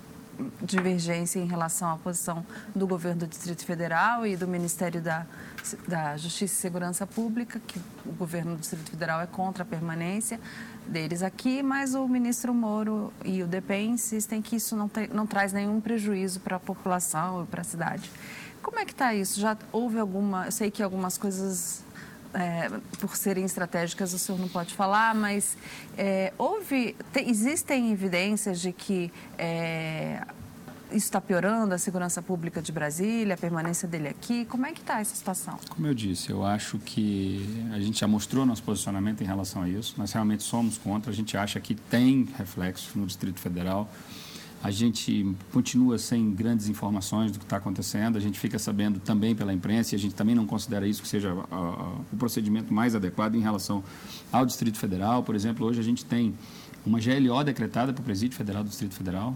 divergência 0.62 1.38
em 1.38 1.46
relação 1.46 1.90
à 1.90 1.96
posição 1.96 2.44
do 2.74 2.86
governo 2.86 3.20
do 3.20 3.26
Distrito 3.26 3.64
Federal 3.64 4.26
e 4.26 4.36
do 4.36 4.46
Ministério 4.46 5.00
da, 5.00 5.26
da 5.86 6.16
Justiça 6.16 6.54
e 6.54 6.56
Segurança 6.56 7.06
Pública, 7.06 7.60
que 7.66 7.80
o 8.06 8.12
governo 8.12 8.54
do 8.54 8.60
Distrito 8.60 8.90
Federal 8.90 9.20
é 9.20 9.26
contra 9.26 9.62
a 9.62 9.66
permanência 9.66 10.40
deles 10.86 11.22
aqui, 11.22 11.62
mas 11.62 11.94
o 11.94 12.06
ministro 12.08 12.54
Moro 12.54 13.12
e 13.24 13.42
o 13.42 13.46
DPEM 13.46 13.92
insistem 13.92 14.40
que 14.40 14.56
isso 14.56 14.76
não, 14.76 14.90
não 15.12 15.26
traz 15.26 15.52
nenhum 15.52 15.80
prejuízo 15.80 16.40
para 16.40 16.56
a 16.56 16.60
população 16.60 17.42
e 17.42 17.46
para 17.46 17.60
a 17.60 17.64
cidade. 17.64 18.10
Como 18.62 18.78
é 18.78 18.84
que 18.84 18.92
está 18.92 19.14
isso? 19.14 19.40
Já 19.40 19.56
houve 19.72 19.98
alguma... 19.98 20.46
Eu 20.46 20.52
sei 20.52 20.70
que 20.70 20.82
algumas 20.82 21.16
coisas 21.16 21.82
é, 22.34 22.70
por 22.98 23.16
serem 23.16 23.44
estratégicas 23.44 24.12
o 24.12 24.18
senhor 24.18 24.38
não 24.38 24.48
pode 24.48 24.74
falar, 24.74 25.14
mas 25.14 25.56
é, 25.96 26.32
houve, 26.36 26.94
te, 27.12 27.20
existem 27.20 27.90
evidências 27.92 28.60
de 28.60 28.72
que 28.72 29.12
é, 29.36 30.22
isso 30.90 31.06
está 31.06 31.20
piorando 31.20 31.74
a 31.74 31.78
segurança 31.78 32.22
pública 32.22 32.62
de 32.62 32.72
Brasília, 32.72 33.34
a 33.34 33.36
permanência 33.36 33.86
dele 33.86 34.08
aqui? 34.08 34.44
Como 34.46 34.66
é 34.66 34.72
que 34.72 34.80
está 34.80 35.00
essa 35.00 35.14
situação? 35.14 35.58
Como 35.68 35.86
eu 35.86 35.94
disse, 35.94 36.30
eu 36.30 36.44
acho 36.44 36.78
que 36.78 37.46
a 37.72 37.80
gente 37.80 38.00
já 38.00 38.08
mostrou 38.08 38.46
nosso 38.46 38.62
posicionamento 38.62 39.20
em 39.22 39.26
relação 39.26 39.62
a 39.62 39.68
isso. 39.68 39.94
Nós 39.98 40.12
realmente 40.12 40.42
somos 40.42 40.78
contra. 40.78 41.10
A 41.10 41.14
gente 41.14 41.36
acha 41.36 41.60
que 41.60 41.74
tem 41.74 42.28
reflexo 42.36 42.98
no 42.98 43.06
Distrito 43.06 43.38
Federal. 43.40 43.88
A 44.62 44.72
gente 44.72 45.36
continua 45.52 45.98
sem 45.98 46.34
grandes 46.34 46.68
informações 46.68 47.30
do 47.30 47.38
que 47.38 47.44
está 47.44 47.58
acontecendo. 47.58 48.16
A 48.16 48.20
gente 48.20 48.38
fica 48.40 48.58
sabendo 48.58 48.98
também 48.98 49.34
pela 49.34 49.52
imprensa 49.52 49.94
e 49.94 49.96
a 49.96 49.98
gente 49.98 50.16
também 50.16 50.34
não 50.34 50.46
considera 50.46 50.86
isso 50.86 51.00
que 51.00 51.06
seja 51.06 51.32
a, 51.50 51.54
a, 51.54 51.92
o 52.12 52.16
procedimento 52.18 52.74
mais 52.74 52.94
adequado 52.94 53.36
em 53.36 53.40
relação 53.40 53.84
ao 54.32 54.44
Distrito 54.44 54.76
Federal. 54.76 55.22
Por 55.22 55.36
exemplo, 55.36 55.64
hoje 55.64 55.78
a 55.78 55.82
gente 55.82 56.04
tem 56.04 56.34
uma 56.84 56.98
GLO 56.98 57.44
decretada 57.44 57.92
para 57.92 58.00
o 58.00 58.04
Presídio 58.04 58.36
Federal 58.36 58.64
do 58.64 58.68
Distrito 58.68 58.94
Federal, 58.94 59.32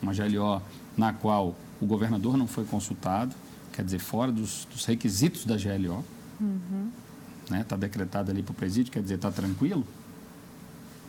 uma 0.00 0.12
GLO 0.12 0.62
na 0.96 1.12
qual 1.12 1.56
o 1.80 1.86
governador 1.86 2.36
não 2.36 2.46
foi 2.46 2.64
consultado, 2.64 3.34
quer 3.72 3.84
dizer, 3.84 3.98
fora 3.98 4.30
dos, 4.30 4.68
dos 4.70 4.84
requisitos 4.84 5.44
da 5.44 5.56
GLO. 5.56 5.72
Está 5.72 6.04
uhum. 6.40 6.90
né? 7.50 7.64
Tá 7.64 7.76
decretado 7.76 8.30
ali 8.30 8.44
para 8.44 8.52
o 8.52 8.54
presídio, 8.54 8.92
quer 8.92 9.02
dizer, 9.02 9.16
está 9.16 9.30
tranquilo? 9.32 9.84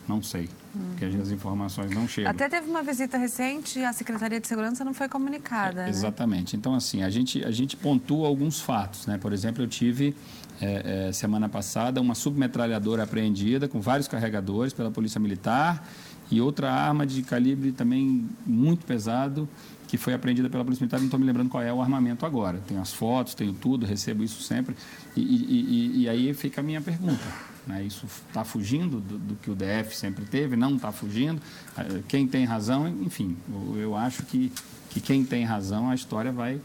Não 0.06 0.22
sei, 0.22 0.48
uhum. 0.74 0.82
porque 0.90 1.04
as 1.06 1.30
informações 1.30 1.90
não 1.90 2.06
chegam. 2.06 2.30
Até 2.30 2.48
teve 2.48 2.68
uma 2.68 2.82
visita 2.82 3.16
recente 3.16 3.78
e 3.78 3.84
a 3.84 3.92
Secretaria 3.92 4.38
de 4.38 4.46
Segurança 4.46 4.84
não 4.84 4.92
foi 4.92 5.08
comunicada. 5.08 5.82
É, 5.82 5.84
né? 5.84 5.90
Exatamente. 5.90 6.56
Então, 6.56 6.74
assim, 6.74 7.02
a 7.02 7.08
gente, 7.08 7.42
a 7.44 7.50
gente 7.50 7.76
pontua 7.76 8.28
alguns 8.28 8.60
fatos. 8.60 9.06
Né? 9.06 9.16
Por 9.16 9.32
exemplo, 9.32 9.62
eu 9.62 9.66
tive, 9.66 10.14
é, 10.60 11.08
é, 11.08 11.12
semana 11.12 11.48
passada, 11.48 12.00
uma 12.00 12.14
submetralhadora 12.14 13.04
apreendida 13.04 13.66
com 13.66 13.80
vários 13.80 14.06
carregadores 14.06 14.72
pela 14.72 14.90
Polícia 14.90 15.18
Militar 15.18 15.86
e 16.30 16.40
outra 16.40 16.70
arma 16.70 17.06
de 17.06 17.22
calibre 17.22 17.72
também 17.72 18.28
muito 18.46 18.84
pesado 18.84 19.48
que 19.86 19.98
foi 19.98 20.12
apreendida 20.12 20.50
pela 20.50 20.64
Polícia 20.64 20.82
Militar, 20.82 20.98
não 20.98 21.06
estou 21.06 21.20
me 21.20 21.26
lembrando 21.26 21.48
qual 21.48 21.62
é 21.62 21.72
o 21.72 21.80
armamento 21.80 22.26
agora. 22.26 22.60
Tenho 22.66 22.80
as 22.80 22.92
fotos, 22.92 23.34
tenho 23.34 23.52
tudo, 23.52 23.86
recebo 23.86 24.24
isso 24.24 24.42
sempre. 24.42 24.74
E, 25.14 25.20
e, 25.20 25.60
e, 25.60 26.02
e 26.02 26.08
aí 26.08 26.34
fica 26.34 26.60
a 26.60 26.64
minha 26.64 26.80
pergunta. 26.80 27.22
Né? 27.66 27.82
Isso 27.84 28.06
está 28.28 28.44
fugindo 28.44 29.00
do, 29.00 29.18
do, 29.18 29.36
que 29.36 29.50
o 29.50 29.54
DF 29.54 29.96
sempre 29.96 30.24
teve? 30.24 30.56
Não 30.56 30.76
está 30.76 30.92
fugindo? 30.92 31.40
Eh, 31.76 32.02
quem 32.08 32.26
tem 32.26 32.44
razão? 32.44 32.88
Enfim, 32.88 33.36
eu, 33.48 33.78
eu 33.78 33.96
acho 33.96 34.22
que, 34.24 34.52
que 34.90 35.00
quem 35.00 35.24
tem 35.24 35.44
razão, 35.44 35.88
a 35.88 35.94
história 35.94 36.30
vai, 36.30 36.60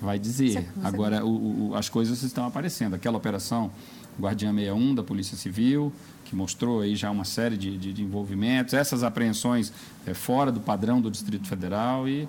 vai 0.00 0.18
dizer. 0.18 0.68
Agora, 0.84 1.24
o, 1.24 1.70
o, 1.70 1.74
as 1.74 1.88
coisas 1.88 2.22
estão 2.22 2.46
aparecendo. 2.46 2.94
Aquela 2.94 3.16
operação 3.16 3.72
Guardiã 4.20 4.52
61 4.52 4.94
da 4.94 5.02
Polícia 5.02 5.36
Civil, 5.36 5.92
que 6.24 6.34
mostrou 6.34 6.80
aí 6.80 6.96
já 6.96 7.10
uma 7.10 7.24
série 7.24 7.56
de, 7.56 7.76
de, 7.76 7.92
de 7.92 8.02
envolvimentos, 8.02 8.74
essas 8.74 9.02
apreensões 9.02 9.72
é, 10.06 10.14
fora 10.14 10.50
do 10.50 10.60
padrão 10.60 11.00
do 11.00 11.10
Distrito 11.10 11.46
Federal 11.46 12.08
e 12.08 12.28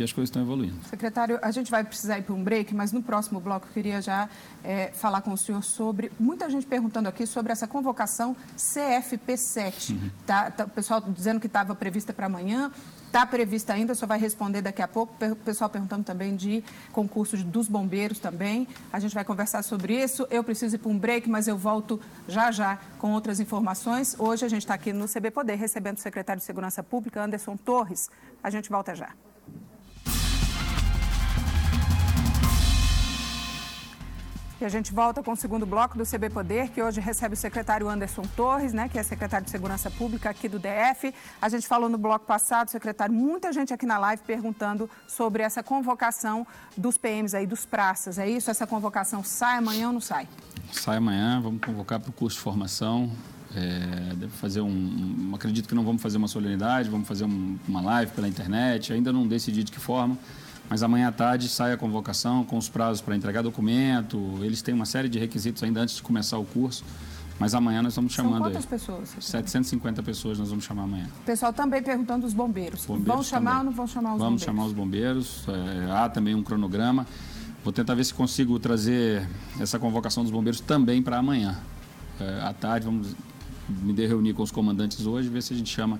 e 0.00 0.04
as 0.04 0.12
coisas 0.12 0.28
estão 0.28 0.42
evoluindo. 0.42 0.82
Secretário, 0.88 1.38
a 1.42 1.50
gente 1.50 1.70
vai 1.70 1.84
precisar 1.84 2.18
ir 2.18 2.22
para 2.22 2.34
um 2.34 2.42
break, 2.42 2.74
mas 2.74 2.92
no 2.92 3.02
próximo 3.02 3.38
bloco 3.40 3.66
eu 3.68 3.72
queria 3.72 4.00
já 4.00 4.28
é, 4.64 4.90
falar 4.92 5.20
com 5.20 5.32
o 5.32 5.36
senhor 5.36 5.62
sobre. 5.62 6.10
Muita 6.18 6.48
gente 6.48 6.66
perguntando 6.66 7.08
aqui 7.08 7.26
sobre 7.26 7.52
essa 7.52 7.66
convocação 7.66 8.34
CFP7. 8.56 9.90
Uhum. 9.90 10.10
Tá, 10.26 10.50
tá, 10.50 10.64
o 10.64 10.68
pessoal 10.68 11.00
dizendo 11.00 11.38
que 11.38 11.46
estava 11.46 11.74
prevista 11.74 12.12
para 12.12 12.26
amanhã. 12.26 12.70
Está 13.06 13.26
prevista 13.26 13.72
ainda, 13.72 13.92
só 13.92 14.06
vai 14.06 14.20
responder 14.20 14.62
daqui 14.62 14.80
a 14.80 14.86
pouco. 14.86 15.12
O 15.32 15.36
pessoal 15.36 15.68
perguntando 15.68 16.04
também 16.04 16.36
de 16.36 16.62
concurso 16.92 17.36
dos 17.38 17.66
bombeiros 17.66 18.20
também. 18.20 18.68
A 18.92 19.00
gente 19.00 19.12
vai 19.12 19.24
conversar 19.24 19.64
sobre 19.64 20.00
isso. 20.00 20.28
Eu 20.30 20.44
preciso 20.44 20.76
ir 20.76 20.78
para 20.78 20.90
um 20.92 20.96
break, 20.96 21.28
mas 21.28 21.48
eu 21.48 21.58
volto 21.58 22.00
já 22.28 22.52
já 22.52 22.78
com 23.00 23.10
outras 23.10 23.40
informações. 23.40 24.14
Hoje 24.16 24.46
a 24.46 24.48
gente 24.48 24.62
está 24.62 24.74
aqui 24.74 24.92
no 24.92 25.08
CB 25.08 25.32
Poder 25.32 25.56
recebendo 25.56 25.96
o 25.96 26.00
secretário 26.00 26.38
de 26.38 26.46
Segurança 26.46 26.84
Pública, 26.84 27.20
Anderson 27.20 27.56
Torres. 27.56 28.08
A 28.44 28.48
gente 28.48 28.70
volta 28.70 28.94
já. 28.94 29.10
E 34.60 34.64
a 34.64 34.68
gente 34.68 34.92
volta 34.92 35.22
com 35.22 35.32
o 35.32 35.36
segundo 35.36 35.64
bloco 35.64 35.96
do 35.96 36.04
CB 36.04 36.28
Poder, 36.28 36.68
que 36.68 36.82
hoje 36.82 37.00
recebe 37.00 37.32
o 37.32 37.36
secretário 37.36 37.88
Anderson 37.88 38.20
Torres, 38.36 38.74
né, 38.74 38.90
que 38.90 38.98
é 38.98 39.02
secretário 39.02 39.42
de 39.42 39.50
Segurança 39.50 39.90
Pública 39.90 40.28
aqui 40.28 40.50
do 40.50 40.58
DF. 40.58 41.14
A 41.40 41.48
gente 41.48 41.66
falou 41.66 41.88
no 41.88 41.96
bloco 41.96 42.26
passado, 42.26 42.68
secretário, 42.68 43.14
muita 43.14 43.54
gente 43.54 43.72
aqui 43.72 43.86
na 43.86 43.96
live 43.96 44.22
perguntando 44.22 44.88
sobre 45.08 45.42
essa 45.42 45.62
convocação 45.62 46.46
dos 46.76 46.98
PMs 46.98 47.34
aí, 47.34 47.46
dos 47.46 47.64
praças. 47.64 48.18
É 48.18 48.28
isso? 48.28 48.50
Essa 48.50 48.66
convocação 48.66 49.24
sai 49.24 49.56
amanhã 49.56 49.86
ou 49.86 49.94
não 49.94 50.00
sai? 50.00 50.28
Sai 50.70 50.98
amanhã, 50.98 51.40
vamos 51.40 51.62
convocar 51.64 51.98
para 51.98 52.10
o 52.10 52.12
curso 52.12 52.36
de 52.36 52.42
formação. 52.42 53.10
É, 53.56 54.14
deve 54.14 54.32
fazer 54.36 54.60
um, 54.60 54.68
um, 54.68 55.34
Acredito 55.34 55.70
que 55.70 55.74
não 55.74 55.84
vamos 55.84 56.02
fazer 56.02 56.18
uma 56.18 56.28
solenidade, 56.28 56.90
vamos 56.90 57.08
fazer 57.08 57.24
um, 57.24 57.58
uma 57.66 57.80
live 57.80 58.12
pela 58.12 58.28
internet, 58.28 58.92
ainda 58.92 59.10
não 59.10 59.26
decidi 59.26 59.64
de 59.64 59.72
que 59.72 59.80
forma 59.80 60.18
mas 60.70 60.84
amanhã 60.84 61.08
à 61.08 61.12
tarde 61.12 61.48
sai 61.48 61.72
a 61.72 61.76
convocação 61.76 62.44
com 62.44 62.56
os 62.56 62.68
prazos 62.68 63.02
para 63.02 63.16
entregar 63.16 63.42
documento. 63.42 64.38
Eles 64.40 64.62
têm 64.62 64.72
uma 64.72 64.86
série 64.86 65.08
de 65.08 65.18
requisitos 65.18 65.60
ainda 65.64 65.80
antes 65.80 65.96
de 65.96 66.02
começar 66.02 66.38
o 66.38 66.44
curso. 66.44 66.84
Mas 67.40 67.54
amanhã 67.54 67.82
nós 67.82 67.92
estamos 67.94 68.12
chamando 68.12 68.34
São 68.34 68.42
quantas 68.42 68.62
aí. 68.64 68.68
pessoas? 68.68 69.08
750 69.18 70.02
pessoas 70.04 70.38
nós 70.38 70.48
vamos 70.50 70.64
chamar 70.64 70.84
amanhã. 70.84 71.08
O 71.22 71.24
pessoal 71.24 71.52
também 71.52 71.82
perguntando 71.82 72.22
dos 72.22 72.32
bombeiros. 72.32 72.86
bombeiros 72.86 73.14
vão 73.14 73.22
chamar 73.24 73.50
também. 73.50 73.58
ou 73.58 73.64
não 73.64 73.72
vão 73.72 73.86
chamar 73.88 74.14
os 74.14 74.18
vamos 74.20 74.44
bombeiros? 74.44 74.46
Vamos 74.46 74.62
chamar 74.62 74.66
os 74.66 74.72
bombeiros. 74.72 75.88
É, 75.88 75.90
há 75.90 76.08
também 76.08 76.36
um 76.36 76.42
cronograma. 76.44 77.04
Vou 77.64 77.72
tentar 77.72 77.94
ver 77.94 78.04
se 78.04 78.14
consigo 78.14 78.56
trazer 78.60 79.28
essa 79.58 79.76
convocação 79.76 80.22
dos 80.22 80.30
bombeiros 80.30 80.60
também 80.60 81.02
para 81.02 81.18
amanhã. 81.18 81.58
É, 82.20 82.42
à 82.42 82.52
tarde, 82.52 82.86
vamos 82.86 83.16
me 83.68 83.92
reunir 84.06 84.34
com 84.34 84.42
os 84.44 84.52
comandantes 84.52 85.04
hoje, 85.04 85.28
ver 85.28 85.42
se 85.42 85.52
a 85.52 85.56
gente 85.56 85.74
chama 85.74 85.98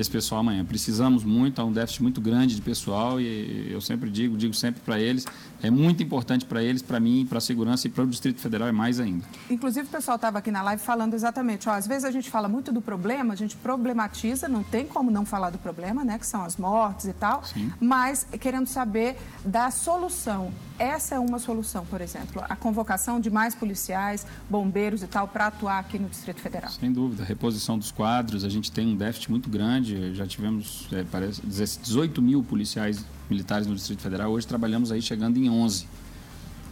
esse 0.00 0.10
pessoal 0.10 0.40
amanhã. 0.40 0.64
Precisamos 0.64 1.24
muito, 1.24 1.60
há 1.60 1.64
um 1.64 1.72
déficit 1.72 2.02
muito 2.02 2.20
grande 2.20 2.54
de 2.54 2.62
pessoal 2.62 3.20
e 3.20 3.70
eu 3.70 3.80
sempre 3.80 4.10
digo, 4.10 4.36
digo 4.36 4.54
sempre 4.54 4.80
para 4.80 4.98
eles, 4.98 5.24
é 5.62 5.70
muito 5.70 6.02
importante 6.02 6.44
para 6.44 6.62
eles, 6.62 6.82
para 6.82 7.00
mim, 7.00 7.26
para 7.28 7.38
a 7.38 7.40
segurança 7.40 7.86
e 7.86 7.90
para 7.90 8.04
o 8.04 8.06
Distrito 8.06 8.40
Federal 8.40 8.68
é 8.68 8.72
mais 8.72 9.00
ainda. 9.00 9.24
Inclusive 9.50 9.86
o 9.86 9.90
pessoal 9.90 10.16
estava 10.16 10.38
aqui 10.38 10.50
na 10.50 10.62
live 10.62 10.82
falando 10.82 11.14
exatamente, 11.14 11.68
ó, 11.68 11.72
às 11.72 11.86
vezes 11.86 12.04
a 12.04 12.10
gente 12.10 12.30
fala 12.30 12.48
muito 12.48 12.72
do 12.72 12.80
problema, 12.80 13.32
a 13.32 13.36
gente 13.36 13.56
problematiza, 13.56 14.48
não 14.48 14.62
tem 14.62 14.86
como 14.86 15.10
não 15.10 15.24
falar 15.24 15.50
do 15.50 15.58
problema, 15.58 16.04
né, 16.04 16.18
que 16.18 16.26
são 16.26 16.42
as 16.44 16.56
mortes 16.56 17.06
e 17.06 17.12
tal, 17.12 17.44
Sim. 17.44 17.72
mas 17.80 18.26
querendo 18.40 18.66
saber 18.66 19.16
da 19.44 19.70
solução. 19.70 20.52
Essa 20.78 21.16
é 21.16 21.18
uma 21.18 21.40
solução, 21.40 21.84
por 21.86 22.00
exemplo, 22.00 22.42
a 22.48 22.54
convocação 22.54 23.18
de 23.18 23.30
mais 23.30 23.52
policiais, 23.52 24.24
bombeiros 24.48 25.02
e 25.02 25.08
tal 25.08 25.26
para 25.26 25.48
atuar 25.48 25.80
aqui 25.80 25.98
no 25.98 26.08
Distrito 26.08 26.40
Federal. 26.40 26.70
Sem 26.70 26.92
dúvida, 26.92 27.24
reposição 27.24 27.76
dos 27.76 27.90
quadros, 27.90 28.44
a 28.44 28.48
gente 28.48 28.70
tem 28.70 28.86
um 28.86 28.96
déficit 28.96 29.28
muito 29.28 29.50
grande, 29.50 29.87
já 30.14 30.26
tivemos 30.26 30.86
é, 30.92 31.04
parece 31.04 31.42
18 31.44 32.20
mil 32.20 32.42
policiais 32.42 33.04
militares 33.28 33.66
no 33.66 33.74
Distrito 33.74 34.00
Federal, 34.00 34.30
hoje 34.30 34.46
trabalhamos 34.46 34.90
aí 34.90 35.02
chegando 35.02 35.36
em 35.36 35.50
11. 35.50 35.86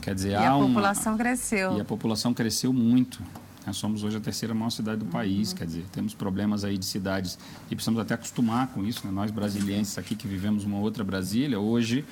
Quer 0.00 0.14
dizer, 0.14 0.30
e 0.30 0.34
a 0.34 0.52
população 0.52 1.12
uma... 1.12 1.18
cresceu. 1.18 1.76
E 1.76 1.80
a 1.80 1.84
população 1.84 2.32
cresceu 2.32 2.72
muito. 2.72 3.20
Nós 3.66 3.76
somos 3.76 4.04
hoje 4.04 4.16
a 4.16 4.20
terceira 4.20 4.54
maior 4.54 4.70
cidade 4.70 5.00
do 5.00 5.06
país, 5.06 5.50
uhum. 5.50 5.56
quer 5.56 5.66
dizer, 5.66 5.84
temos 5.90 6.14
problemas 6.14 6.62
aí 6.62 6.78
de 6.78 6.86
cidades 6.86 7.36
e 7.68 7.74
precisamos 7.74 8.00
até 8.00 8.14
acostumar 8.14 8.68
com 8.68 8.84
isso. 8.84 9.04
Né? 9.04 9.12
Nós 9.12 9.32
brasilienses 9.32 9.98
aqui 9.98 10.14
que 10.14 10.28
vivemos 10.28 10.64
uma 10.64 10.78
outra 10.78 11.02
Brasília, 11.02 11.58
hoje 11.58 12.04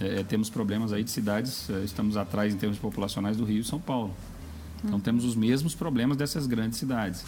é, 0.00 0.20
é, 0.20 0.24
temos 0.24 0.48
problemas 0.48 0.90
aí 0.90 1.04
de 1.04 1.10
cidades, 1.10 1.68
é, 1.68 1.84
estamos 1.84 2.16
atrás 2.16 2.54
em 2.54 2.56
termos 2.56 2.78
populacionais 2.78 3.36
do 3.36 3.44
Rio 3.44 3.60
e 3.60 3.64
São 3.64 3.78
Paulo. 3.78 4.14
Então 4.82 4.94
uhum. 4.94 5.00
temos 5.00 5.26
os 5.26 5.36
mesmos 5.36 5.74
problemas 5.74 6.16
dessas 6.16 6.46
grandes 6.46 6.78
cidades. 6.78 7.22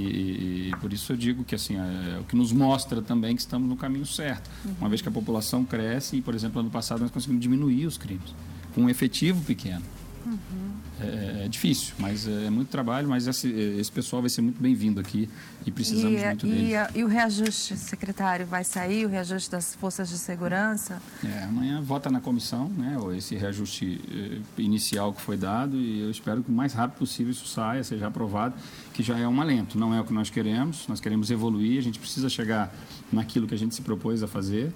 E, 0.00 0.70
e, 0.70 0.76
por 0.80 0.92
isso 0.92 1.12
eu 1.12 1.16
digo 1.16 1.44
que 1.44 1.54
assim 1.54 1.76
é, 1.76 2.16
é, 2.16 2.20
o 2.20 2.24
que 2.24 2.36
nos 2.36 2.52
mostra 2.52 3.00
também 3.00 3.34
que 3.34 3.40
estamos 3.40 3.68
no 3.68 3.76
caminho 3.76 4.06
certo. 4.06 4.50
Uhum. 4.64 4.74
Uma 4.80 4.88
vez 4.88 5.00
que 5.00 5.08
a 5.08 5.12
população 5.12 5.64
cresce 5.64 6.16
e, 6.16 6.22
por 6.22 6.34
exemplo, 6.34 6.60
ano 6.60 6.70
passado 6.70 7.00
nós 7.00 7.10
conseguimos 7.10 7.42
diminuir 7.42 7.86
os 7.86 7.96
crimes 7.96 8.34
com 8.74 8.82
um 8.82 8.90
efetivo 8.90 9.42
pequeno. 9.42 9.82
Uhum. 10.26 10.72
É, 11.00 11.44
é, 11.44 11.48
difícil, 11.48 11.94
mas 11.98 12.26
é, 12.26 12.46
é 12.46 12.50
muito 12.50 12.68
trabalho, 12.68 13.08
mas 13.08 13.28
esse, 13.28 13.48
esse 13.48 13.92
pessoal 13.92 14.20
vai 14.20 14.28
ser 14.28 14.42
muito 14.42 14.60
bem-vindo 14.60 14.98
aqui 14.98 15.28
e 15.64 15.70
precisamos 15.70 16.20
e, 16.20 16.24
muito 16.24 16.46
e, 16.46 16.50
deles. 16.50 16.90
E 16.96 17.04
o 17.04 17.06
reajuste, 17.06 17.76
secretário, 17.76 18.44
vai 18.44 18.64
sair, 18.64 19.06
o 19.06 19.08
reajuste 19.08 19.50
das 19.50 19.74
forças 19.76 20.08
de 20.08 20.18
segurança? 20.18 21.00
É, 21.24 21.44
amanhã 21.44 21.80
vota 21.80 22.10
na 22.10 22.20
comissão, 22.20 22.68
né, 22.70 22.96
esse 23.16 23.36
reajuste 23.36 24.00
eh, 24.10 24.60
inicial 24.60 25.12
que 25.12 25.20
foi 25.20 25.36
dado 25.36 25.76
e 25.76 26.00
eu 26.00 26.10
espero 26.10 26.42
que 26.42 26.50
o 26.50 26.52
mais 26.52 26.72
rápido 26.72 26.98
possível 26.98 27.30
isso 27.30 27.46
saia, 27.46 27.84
seja 27.84 28.08
aprovado, 28.08 28.54
que 28.92 29.02
já 29.02 29.16
é 29.16 29.28
um 29.28 29.40
alento, 29.40 29.78
não 29.78 29.94
é 29.94 30.00
o 30.00 30.04
que 30.04 30.12
nós 30.12 30.28
queremos, 30.28 30.88
nós 30.88 30.98
queremos 30.98 31.30
evoluir, 31.30 31.78
a 31.78 31.82
gente 31.82 32.00
precisa 32.00 32.28
chegar 32.28 32.74
naquilo 33.12 33.46
que 33.46 33.54
a 33.54 33.58
gente 33.58 33.74
se 33.74 33.82
propôs 33.82 34.22
a 34.22 34.26
fazer, 34.26 34.72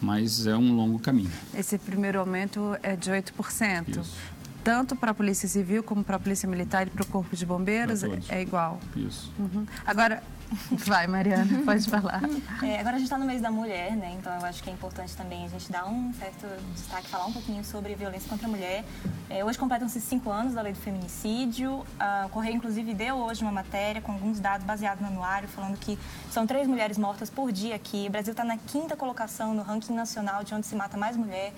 mas 0.00 0.46
é 0.46 0.56
um 0.56 0.74
longo 0.74 0.98
caminho. 0.98 1.30
Esse 1.52 1.76
primeiro 1.76 2.20
aumento 2.20 2.76
é 2.82 2.94
de 2.94 3.10
8%. 3.10 3.88
Isso 3.88 4.37
tanto 4.68 4.94
para 4.94 5.12
a 5.12 5.14
Polícia 5.14 5.48
Civil 5.48 5.82
como 5.82 6.04
para 6.04 6.16
a 6.16 6.18
Polícia 6.18 6.46
Militar 6.46 6.86
e 6.86 6.90
para 6.90 7.02
o 7.02 7.06
Corpo 7.06 7.34
de 7.34 7.46
Bombeiros 7.46 8.02
é 8.28 8.42
igual. 8.42 8.78
Isso. 8.94 9.32
Uhum. 9.38 9.66
Agora, 9.86 10.22
vai, 10.70 11.06
Mariana, 11.06 11.62
pode 11.64 11.88
falar. 11.88 12.20
É, 12.62 12.78
agora 12.78 12.96
a 12.96 12.98
gente 12.98 13.04
está 13.04 13.16
no 13.16 13.24
mês 13.24 13.40
da 13.40 13.50
mulher, 13.50 13.96
né? 13.96 14.14
Então 14.18 14.30
eu 14.30 14.44
acho 14.44 14.62
que 14.62 14.68
é 14.68 14.72
importante 14.74 15.16
também 15.16 15.46
a 15.46 15.48
gente 15.48 15.72
dar 15.72 15.86
um 15.88 16.12
certo 16.12 16.46
destaque, 16.74 17.08
falar 17.08 17.24
um 17.24 17.32
pouquinho 17.32 17.64
sobre 17.64 17.94
violência 17.94 18.28
contra 18.28 18.46
a 18.46 18.50
mulher. 18.50 18.84
É, 19.30 19.42
hoje 19.42 19.58
completam-se 19.58 20.02
cinco 20.02 20.30
anos 20.30 20.52
da 20.52 20.60
lei 20.60 20.74
do 20.74 20.78
feminicídio. 20.78 21.82
A 21.98 22.26
o 22.26 22.28
Correio, 22.28 22.56
inclusive, 22.56 22.92
deu 22.92 23.16
hoje 23.16 23.40
uma 23.40 23.52
matéria 23.52 24.02
com 24.02 24.12
alguns 24.12 24.38
dados 24.38 24.66
baseados 24.66 25.00
no 25.00 25.06
anuário, 25.06 25.48
falando 25.48 25.78
que 25.78 25.98
são 26.30 26.46
três 26.46 26.68
mulheres 26.68 26.98
mortas 26.98 27.30
por 27.30 27.50
dia 27.50 27.74
aqui. 27.74 28.04
O 28.06 28.10
Brasil 28.10 28.32
está 28.32 28.44
na 28.44 28.58
quinta 28.58 28.94
colocação 28.94 29.54
no 29.54 29.62
ranking 29.62 29.94
nacional 29.94 30.44
de 30.44 30.52
onde 30.52 30.66
se 30.66 30.76
mata 30.76 30.98
mais 30.98 31.16
mulher 31.16 31.54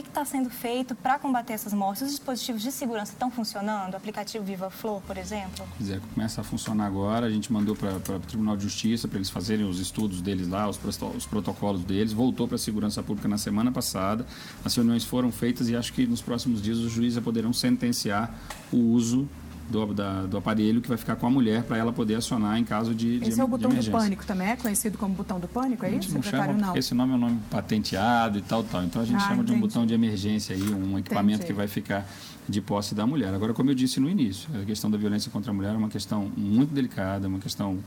que 0.00 0.08
está 0.08 0.24
sendo 0.24 0.48
feito 0.48 0.94
para 0.94 1.18
combater 1.18 1.52
essas 1.52 1.72
mortes? 1.72 2.02
Os 2.02 2.10
dispositivos 2.10 2.62
de 2.62 2.72
segurança 2.72 3.12
estão 3.12 3.30
funcionando? 3.30 3.94
O 3.94 3.96
aplicativo 3.96 4.44
Viva 4.44 4.70
Flor, 4.70 5.02
por 5.02 5.18
exemplo? 5.18 5.66
Pois 5.76 5.90
é, 5.90 6.00
começa 6.14 6.40
a 6.40 6.44
funcionar 6.44 6.86
agora. 6.86 7.26
A 7.26 7.30
gente 7.30 7.52
mandou 7.52 7.76
para 7.76 7.96
o 7.96 8.20
Tribunal 8.20 8.56
de 8.56 8.62
Justiça 8.62 9.08
para 9.08 9.18
eles 9.18 9.28
fazerem 9.28 9.68
os 9.68 9.80
estudos 9.80 10.22
deles 10.22 10.48
lá, 10.48 10.68
os, 10.68 10.78
os 11.16 11.26
protocolos 11.26 11.84
deles. 11.84 12.12
Voltou 12.12 12.46
para 12.46 12.54
a 12.54 12.58
Segurança 12.58 13.02
Pública 13.02 13.28
na 13.28 13.36
semana 13.36 13.72
passada. 13.72 14.24
As 14.64 14.74
reuniões 14.74 15.04
foram 15.04 15.32
feitas 15.32 15.68
e 15.68 15.76
acho 15.76 15.92
que 15.92 16.06
nos 16.06 16.22
próximos 16.22 16.62
dias 16.62 16.78
os 16.78 16.92
juízes 16.92 17.22
poderão 17.22 17.52
sentenciar 17.52 18.32
o 18.72 18.76
uso 18.76 19.28
do, 19.72 19.94
da, 19.94 20.26
do 20.26 20.36
aparelho 20.36 20.80
que 20.80 20.88
vai 20.88 20.98
ficar 20.98 21.16
com 21.16 21.26
a 21.26 21.30
mulher 21.30 21.62
para 21.64 21.78
ela 21.78 21.92
poder 21.92 22.16
acionar 22.16 22.58
em 22.58 22.64
caso 22.64 22.94
de, 22.94 23.18
de 23.18 23.30
Esse 23.30 23.40
é 23.40 23.44
o 23.44 23.48
botão 23.48 23.70
do 23.70 23.90
pânico 23.90 24.24
também, 24.24 24.48
é 24.48 24.56
conhecido 24.56 24.98
como 24.98 25.14
botão 25.14 25.40
do 25.40 25.48
pânico, 25.48 25.84
é 25.86 25.90
isso, 25.90 26.14
não? 26.14 26.22
Chama, 26.22 26.52
não. 26.52 26.76
Esse 26.76 26.94
nome 26.94 27.12
é 27.12 27.16
um 27.16 27.18
nome 27.18 27.40
patenteado 27.50 28.38
e 28.38 28.42
tal, 28.42 28.62
tal. 28.62 28.84
Então 28.84 29.02
a 29.02 29.04
gente 29.04 29.16
ah, 29.16 29.20
chama 29.20 29.42
entendi. 29.42 29.52
de 29.52 29.58
um 29.58 29.60
botão 29.60 29.86
de 29.86 29.94
emergência 29.94 30.54
aí, 30.54 30.62
um 30.62 30.98
equipamento 30.98 31.38
entendi. 31.38 31.46
que 31.46 31.52
vai 31.52 31.66
ficar 31.66 32.06
de 32.48 32.60
posse 32.60 32.94
da 32.94 33.06
mulher. 33.06 33.32
Agora, 33.32 33.54
como 33.54 33.70
eu 33.70 33.74
disse 33.74 33.98
no 33.98 34.08
início, 34.08 34.48
a 34.60 34.64
questão 34.64 34.90
da 34.90 34.98
violência 34.98 35.30
contra 35.30 35.50
a 35.50 35.54
mulher 35.54 35.74
é 35.74 35.76
uma 35.76 35.88
questão 35.88 36.30
muito 36.36 36.72
delicada, 36.74 37.26
uma 37.26 37.38
questão 37.38 37.78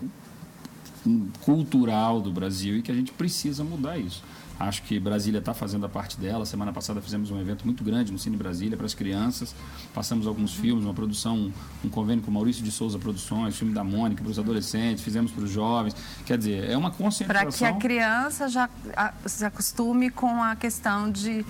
cultural 1.41 2.19
do 2.19 2.31
Brasil 2.31 2.77
e 2.77 2.81
que 2.81 2.91
a 2.91 2.95
gente 2.95 3.11
precisa 3.11 3.63
mudar 3.63 3.97
isso. 3.97 4.23
Acho 4.59 4.83
que 4.83 4.99
Brasília 4.99 5.39
está 5.39 5.53
fazendo 5.53 5.85
a 5.85 5.89
parte 5.89 6.17
dela. 6.17 6.45
Semana 6.45 6.71
passada 6.71 7.01
fizemos 7.01 7.29
um 7.29 7.39
evento 7.39 7.65
muito 7.65 7.83
grande 7.83 8.11
no 8.11 8.17
Cine 8.17 8.37
Brasília 8.37 8.77
para 8.77 8.85
as 8.85 8.93
crianças. 8.93 9.53
Passamos 9.93 10.25
alguns 10.25 10.55
uhum. 10.55 10.61
filmes, 10.61 10.85
uma 10.85 10.93
produção, 10.93 11.51
um 11.83 11.89
convênio 11.89 12.23
com 12.23 12.31
Maurício 12.31 12.63
de 12.63 12.71
Souza 12.71 12.97
Produções, 12.97 13.57
filme 13.57 13.73
da 13.73 13.83
Mônica 13.83 14.23
para 14.23 14.31
os 14.31 14.39
adolescentes, 14.39 15.03
fizemos 15.03 15.31
para 15.31 15.43
os 15.43 15.51
jovens. 15.51 15.95
Quer 16.25 16.37
dizer, 16.37 16.69
é 16.69 16.77
uma 16.77 16.89
conscientização. 16.89 17.51
Para 17.51 17.51
que 17.51 17.65
a 17.65 17.73
criança 17.73 18.47
já 18.47 18.69
se 19.25 19.43
acostume 19.43 20.09
com 20.09 20.41
a 20.41 20.55
questão 20.55 21.11
de, 21.11 21.45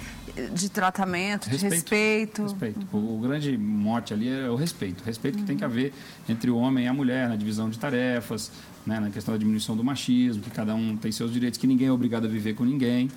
de 0.53 0.69
tratamento, 0.69 1.47
respeito, 1.47 1.69
de 1.69 1.75
respeito. 1.75 2.41
Respeito. 2.41 2.87
Uhum. 2.91 3.05
O, 3.05 3.17
o, 3.17 3.21
grande 3.21 3.55
mote 3.55 4.13
ali 4.13 4.29
é 4.29 4.49
o 4.49 4.55
respeito. 4.55 5.01
O 5.01 5.05
respeito 5.05 5.37
que 5.37 5.43
tem 5.43 5.55
que 5.55 5.63
uhum. 5.63 5.69
haver 5.69 5.93
entre 6.27 6.49
o 6.49 6.57
homem 6.57 6.85
e 6.85 6.87
a 6.87 6.93
mulher 6.93 7.29
na 7.29 7.35
divisão 7.35 7.69
de 7.69 7.77
tarefas, 7.77 8.51
né, 8.85 8.99
na 8.99 9.09
questão 9.09 9.33
da 9.33 9.37
diminuição 9.37 9.75
do 9.75 9.83
machismo, 9.83 10.43
que 10.43 10.51
cada 10.51 10.75
um 10.75 10.95
tem 10.95 11.11
seus 11.11 11.31
direitos, 11.31 11.59
que 11.59 11.67
ninguém 11.67 11.87
é 11.87 11.91
obrigado 11.91 12.25
a 12.25 12.27
viver 12.27 12.53
com 12.53 12.63
ninguém. 12.63 13.09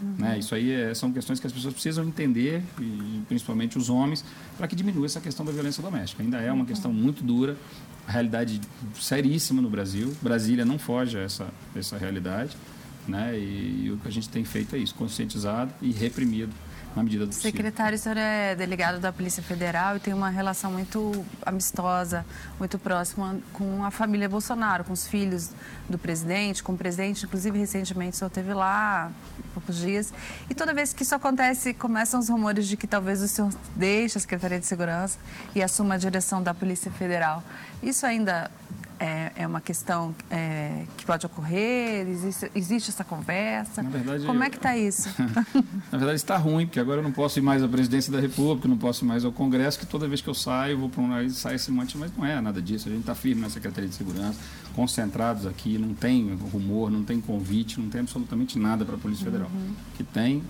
Uhum. 0.00 0.14
Né? 0.18 0.38
Isso 0.38 0.54
aí 0.54 0.72
é, 0.72 0.92
são 0.94 1.12
questões 1.12 1.38
que 1.38 1.46
as 1.46 1.52
pessoas 1.52 1.72
precisam 1.72 2.04
entender, 2.04 2.62
e 2.80 3.22
principalmente 3.28 3.78
os 3.78 3.88
homens, 3.88 4.24
para 4.56 4.66
que 4.66 4.74
diminua 4.74 5.06
essa 5.06 5.20
questão 5.20 5.46
da 5.46 5.52
violência 5.52 5.82
doméstica. 5.82 6.22
Ainda 6.22 6.38
é 6.38 6.50
uma 6.50 6.60
uhum. 6.60 6.66
questão 6.66 6.92
muito 6.92 7.22
dura, 7.22 7.56
realidade 8.06 8.60
seríssima 9.00 9.62
no 9.62 9.70
Brasil. 9.70 10.14
Brasília 10.20 10.64
não 10.64 10.78
foge 10.78 11.16
a 11.16 11.20
essa, 11.20 11.46
essa 11.74 11.96
realidade. 11.96 12.56
Né? 13.06 13.38
E, 13.38 13.84
e 13.84 13.90
o 13.92 13.98
que 13.98 14.08
a 14.08 14.10
gente 14.10 14.28
tem 14.28 14.44
feito 14.44 14.74
é 14.74 14.78
isso, 14.78 14.94
conscientizado 14.94 15.72
e 15.80 15.92
reprimido 15.92 16.52
na 16.94 17.02
medida 17.02 17.24
do 17.24 17.28
possível. 17.28 17.50
Secretário, 17.50 17.96
o 17.96 17.98
senhor 17.98 18.16
é 18.16 18.54
delegado 18.54 19.00
da 19.00 19.12
Polícia 19.12 19.42
Federal 19.42 19.96
e 19.96 20.00
tem 20.00 20.14
uma 20.14 20.30
relação 20.30 20.70
muito 20.70 21.24
amistosa, 21.44 22.24
muito 22.58 22.78
próxima 22.78 23.38
com 23.52 23.84
a 23.84 23.90
família 23.90 24.28
Bolsonaro, 24.28 24.84
com 24.84 24.92
os 24.92 25.06
filhos 25.06 25.50
do 25.88 25.98
presidente, 25.98 26.62
com 26.62 26.72
o 26.72 26.76
presidente, 26.76 27.24
inclusive 27.24 27.58
recentemente 27.58 28.14
o 28.14 28.18
senhor 28.18 28.28
esteve 28.28 28.54
lá 28.54 29.06
há 29.06 29.52
poucos 29.52 29.76
dias. 29.76 30.12
E 30.48 30.54
toda 30.54 30.72
vez 30.72 30.92
que 30.92 31.02
isso 31.02 31.14
acontece, 31.14 31.74
começam 31.74 32.20
os 32.20 32.28
rumores 32.28 32.66
de 32.66 32.76
que 32.76 32.86
talvez 32.86 33.22
o 33.22 33.28
senhor 33.28 33.52
deixe 33.74 34.18
a 34.18 34.20
Secretaria 34.20 34.60
de 34.60 34.66
Segurança 34.66 35.18
e 35.54 35.62
assuma 35.62 35.94
a 35.94 35.98
direção 35.98 36.42
da 36.42 36.54
Polícia 36.54 36.90
Federal. 36.92 37.42
Isso 37.82 38.06
ainda 38.06 38.50
é, 38.98 39.32
é 39.36 39.46
uma 39.46 39.60
questão 39.60 40.14
é, 40.30 40.84
que 40.96 41.04
pode 41.04 41.26
ocorrer? 41.26 42.06
Existe, 42.08 42.50
existe 42.54 42.90
essa 42.90 43.04
conversa? 43.04 43.82
Verdade, 43.82 44.24
Como 44.24 44.42
é 44.42 44.50
que 44.50 44.56
está 44.56 44.76
isso? 44.76 45.08
Na 45.90 45.98
verdade 45.98 46.16
está 46.16 46.36
ruim, 46.36 46.66
porque 46.66 46.80
agora 46.80 47.00
eu 47.00 47.02
não 47.02 47.12
posso 47.12 47.38
ir 47.38 47.42
mais 47.42 47.62
à 47.62 47.68
presidência 47.68 48.12
da 48.12 48.20
República, 48.20 48.68
não 48.68 48.78
posso 48.78 49.04
ir 49.04 49.08
mais 49.08 49.24
ao 49.24 49.32
Congresso, 49.32 49.78
que 49.78 49.86
toda 49.86 50.06
vez 50.06 50.20
que 50.20 50.28
eu 50.28 50.34
saio, 50.34 50.78
vou 50.78 50.88
para 50.88 51.02
um 51.02 51.10
lado 51.10 51.24
e 51.24 51.30
sai 51.30 51.56
esse 51.56 51.70
monte, 51.70 51.96
mas 51.98 52.14
não 52.16 52.24
é 52.24 52.40
nada 52.40 52.60
disso. 52.60 52.88
A 52.88 52.90
gente 52.90 53.00
está 53.00 53.14
firme 53.14 53.42
na 53.42 53.50
Secretaria 53.50 53.88
de 53.88 53.94
Segurança, 53.94 54.38
concentrados 54.74 55.46
aqui, 55.46 55.78
não 55.78 55.94
tem 55.94 56.34
rumor, 56.52 56.90
não 56.90 57.04
tem 57.04 57.20
convite, 57.20 57.80
não 57.80 57.88
tem 57.88 58.00
absolutamente 58.00 58.58
nada 58.58 58.84
para 58.84 58.94
a 58.94 58.98
Polícia 58.98 59.24
Federal. 59.24 59.50
Uhum. 59.52 59.74
Que 59.96 60.04
tem 60.04 60.42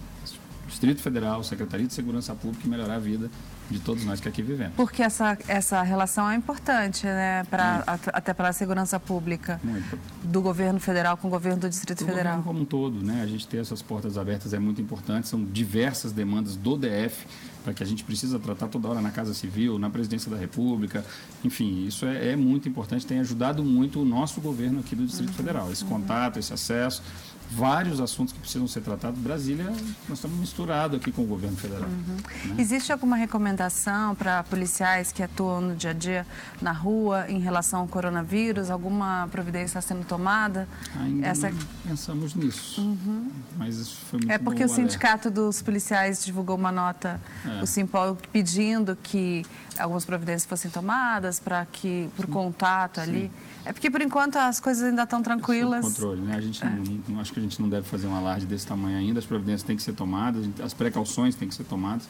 Distrito 0.69 1.01
Federal, 1.01 1.43
Secretaria 1.45 1.87
de 1.87 1.95
Segurança 1.95 2.35
Pública 2.35 2.67
e 2.67 2.69
melhorar 2.69 2.97
a 2.97 2.99
vida 2.99 3.31
de 3.71 3.79
todos 3.79 4.05
nós 4.05 4.21
que 4.21 4.29
aqui 4.29 4.43
vivemos. 4.43 4.75
Porque 4.77 5.03
essa, 5.03 5.39
essa 5.49 5.83
relação 5.83 6.31
é 6.31 6.37
importante, 6.37 7.07
né, 7.07 7.45
pra, 7.45 7.83
até 8.13 8.35
para 8.35 8.49
a 8.49 8.53
segurança 8.53 8.99
pública 9.01 9.61
muito. 9.63 9.99
do 10.23 10.41
governo 10.43 10.79
federal 10.79 11.17
com 11.17 11.29
o 11.29 11.31
governo 11.31 11.61
do 11.61 11.69
Distrito 11.69 12.05
do 12.05 12.07
Federal. 12.07 12.43
como 12.43 12.61
um 12.61 12.65
todo, 12.65 13.05
né? 13.05 13.23
A 13.23 13.27
gente 13.27 13.47
ter 13.47 13.59
essas 13.59 13.81
portas 13.81 14.19
abertas 14.19 14.53
é 14.53 14.59
muito 14.59 14.81
importante, 14.81 15.29
são 15.29 15.45
diversas 15.45 16.13
demandas 16.13 16.57
do 16.57 16.77
DF 16.77 17.27
para 17.65 17.73
que 17.73 17.83
a 17.83 17.87
gente 17.87 18.05
precisa 18.05 18.39
tratar 18.39 18.69
toda 18.69 18.89
hora 18.89 19.01
na 19.01 19.11
Casa 19.11 19.33
Civil, 19.33 19.79
na 19.79 19.89
Presidência 19.89 20.31
da 20.31 20.37
República, 20.37 21.05
enfim, 21.43 21.87
isso 21.87 22.05
é, 22.05 22.33
é 22.33 22.37
muito 22.37 22.69
importante, 22.69 23.07
tem 23.07 23.21
ajudado 23.21 23.65
muito 23.65 24.03
o 24.03 24.05
nosso 24.05 24.41
governo 24.41 24.81
aqui 24.81 24.95
do 24.95 25.07
Distrito 25.07 25.31
uhum. 25.31 25.37
Federal, 25.37 25.73
esse 25.73 25.83
uhum. 25.85 25.91
contato, 25.91 26.39
esse 26.39 26.53
acesso, 26.53 27.03
vários 27.51 28.01
assuntos 28.01 28.33
que 28.33 28.41
precisam 28.41 28.67
ser 28.67 28.81
tratados. 28.81 29.19
Brasília, 29.19 29.65
nós 30.09 30.19
estamos 30.19 30.39
misturados 30.39 30.99
aqui 30.99 31.13
com 31.13 31.23
o 31.23 31.27
governo 31.27 31.57
federal. 31.57 31.89
Uhum. 31.89 32.17
Né? 32.47 32.57
Existe 32.59 32.93
alguma 32.93 33.17
recomendação 33.17 34.15
para 34.15 34.43
policiais 34.45 35.13
que 35.13 35.23
atuam 35.23 35.61
no 35.61 35.77
dia 35.77 35.91
a 35.91 35.93
dia 35.93 36.27
na 36.61 36.73
rua 36.73 37.27
em 37.29 37.39
relação 37.39 37.81
ao 37.81 37.89
coronavírus? 37.89 38.71
Alguma 38.71 39.29
providência 39.31 39.79
está 39.79 39.81
sendo 39.81 40.05
tomada? 40.05 40.69
Ainda 40.99 41.27
Essa... 41.27 41.51
não 41.51 41.59
pensamos 41.87 42.35
nisso. 42.35 42.81
Uhum. 42.81 43.31
Mas 43.57 43.77
isso 43.77 43.97
foi 44.11 44.19
muito 44.19 44.33
É 44.33 44.39
porque 44.39 44.65
o 44.65 44.69
Sindicato 44.69 45.31
dos 45.31 45.63
Policiais 45.63 46.25
divulgou 46.25 46.57
uma 46.57 46.73
nota, 46.73 47.21
é. 47.45 47.63
o 47.63 47.67
Simpol, 47.67 48.17
pedindo 48.33 48.97
que 48.97 49.45
algumas 49.79 50.05
providências 50.05 50.45
fossem 50.45 50.71
tomadas 50.71 51.41
para 51.41 51.67
que, 51.67 52.09
por 52.17 52.27
contato 52.27 53.01
ali. 53.01 53.23
Sim. 53.23 53.31
É 53.67 53.73
porque, 53.73 53.91
por 53.91 54.03
enquanto, 54.03 54.37
as 54.37 54.61
coisas 54.61 54.85
ainda 54.85 55.05
estão 55.05 55.23
tranquilas. 55.23 55.85
controle, 55.85 56.21
né? 56.21 56.37
A 56.37 56.41
gente 56.41 56.63
é. 56.63 56.69
não, 56.69 57.03
não, 57.09 57.21
acho 57.21 57.33
que 57.35 57.41
a 57.41 57.43
gente 57.43 57.61
não 57.61 57.69
deve 57.69 57.87
fazer 57.87 58.07
um 58.07 58.15
alarde 58.15 58.47
desse 58.47 58.67
tamanho 58.67 58.97
ainda. 58.97 59.19
As 59.19 59.27
providências 59.27 59.65
têm 59.65 59.77
que 59.77 59.83
ser 59.83 59.93
tomadas, 59.93 60.49
as 60.63 60.73
precauções 60.73 61.35
têm 61.35 61.49
que 61.49 61.55
ser 61.55 61.65
tomadas, 61.65 62.09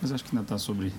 mas 0.00 0.12
acho 0.12 0.22
que 0.22 0.30
ainda 0.30 0.42
está 0.42 0.58
sobre, 0.58 0.92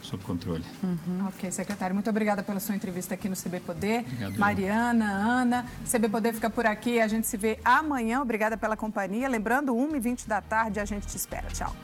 sob 0.00 0.22
controle. 0.22 0.64
Uhum. 0.82 1.26
Ok, 1.26 1.50
secretário. 1.50 1.94
Muito 1.94 2.08
obrigada 2.08 2.42
pela 2.42 2.60
sua 2.60 2.76
entrevista 2.76 3.14
aqui 3.14 3.28
no 3.28 3.36
CB 3.36 3.60
Poder. 3.60 4.00
Obrigado, 4.00 4.38
Mariana, 4.38 5.04
Ana, 5.04 5.66
CB 5.84 6.08
Poder 6.08 6.32
fica 6.32 6.48
por 6.48 6.64
aqui. 6.64 7.00
A 7.00 7.08
gente 7.08 7.26
se 7.26 7.36
vê 7.36 7.58
amanhã. 7.64 8.22
Obrigada 8.22 8.56
pela 8.56 8.76
companhia. 8.76 9.28
Lembrando, 9.28 9.74
1h20 9.74 10.26
da 10.26 10.40
tarde, 10.40 10.78
a 10.78 10.84
gente 10.84 11.06
te 11.06 11.16
espera. 11.16 11.48
Tchau. 11.48 11.74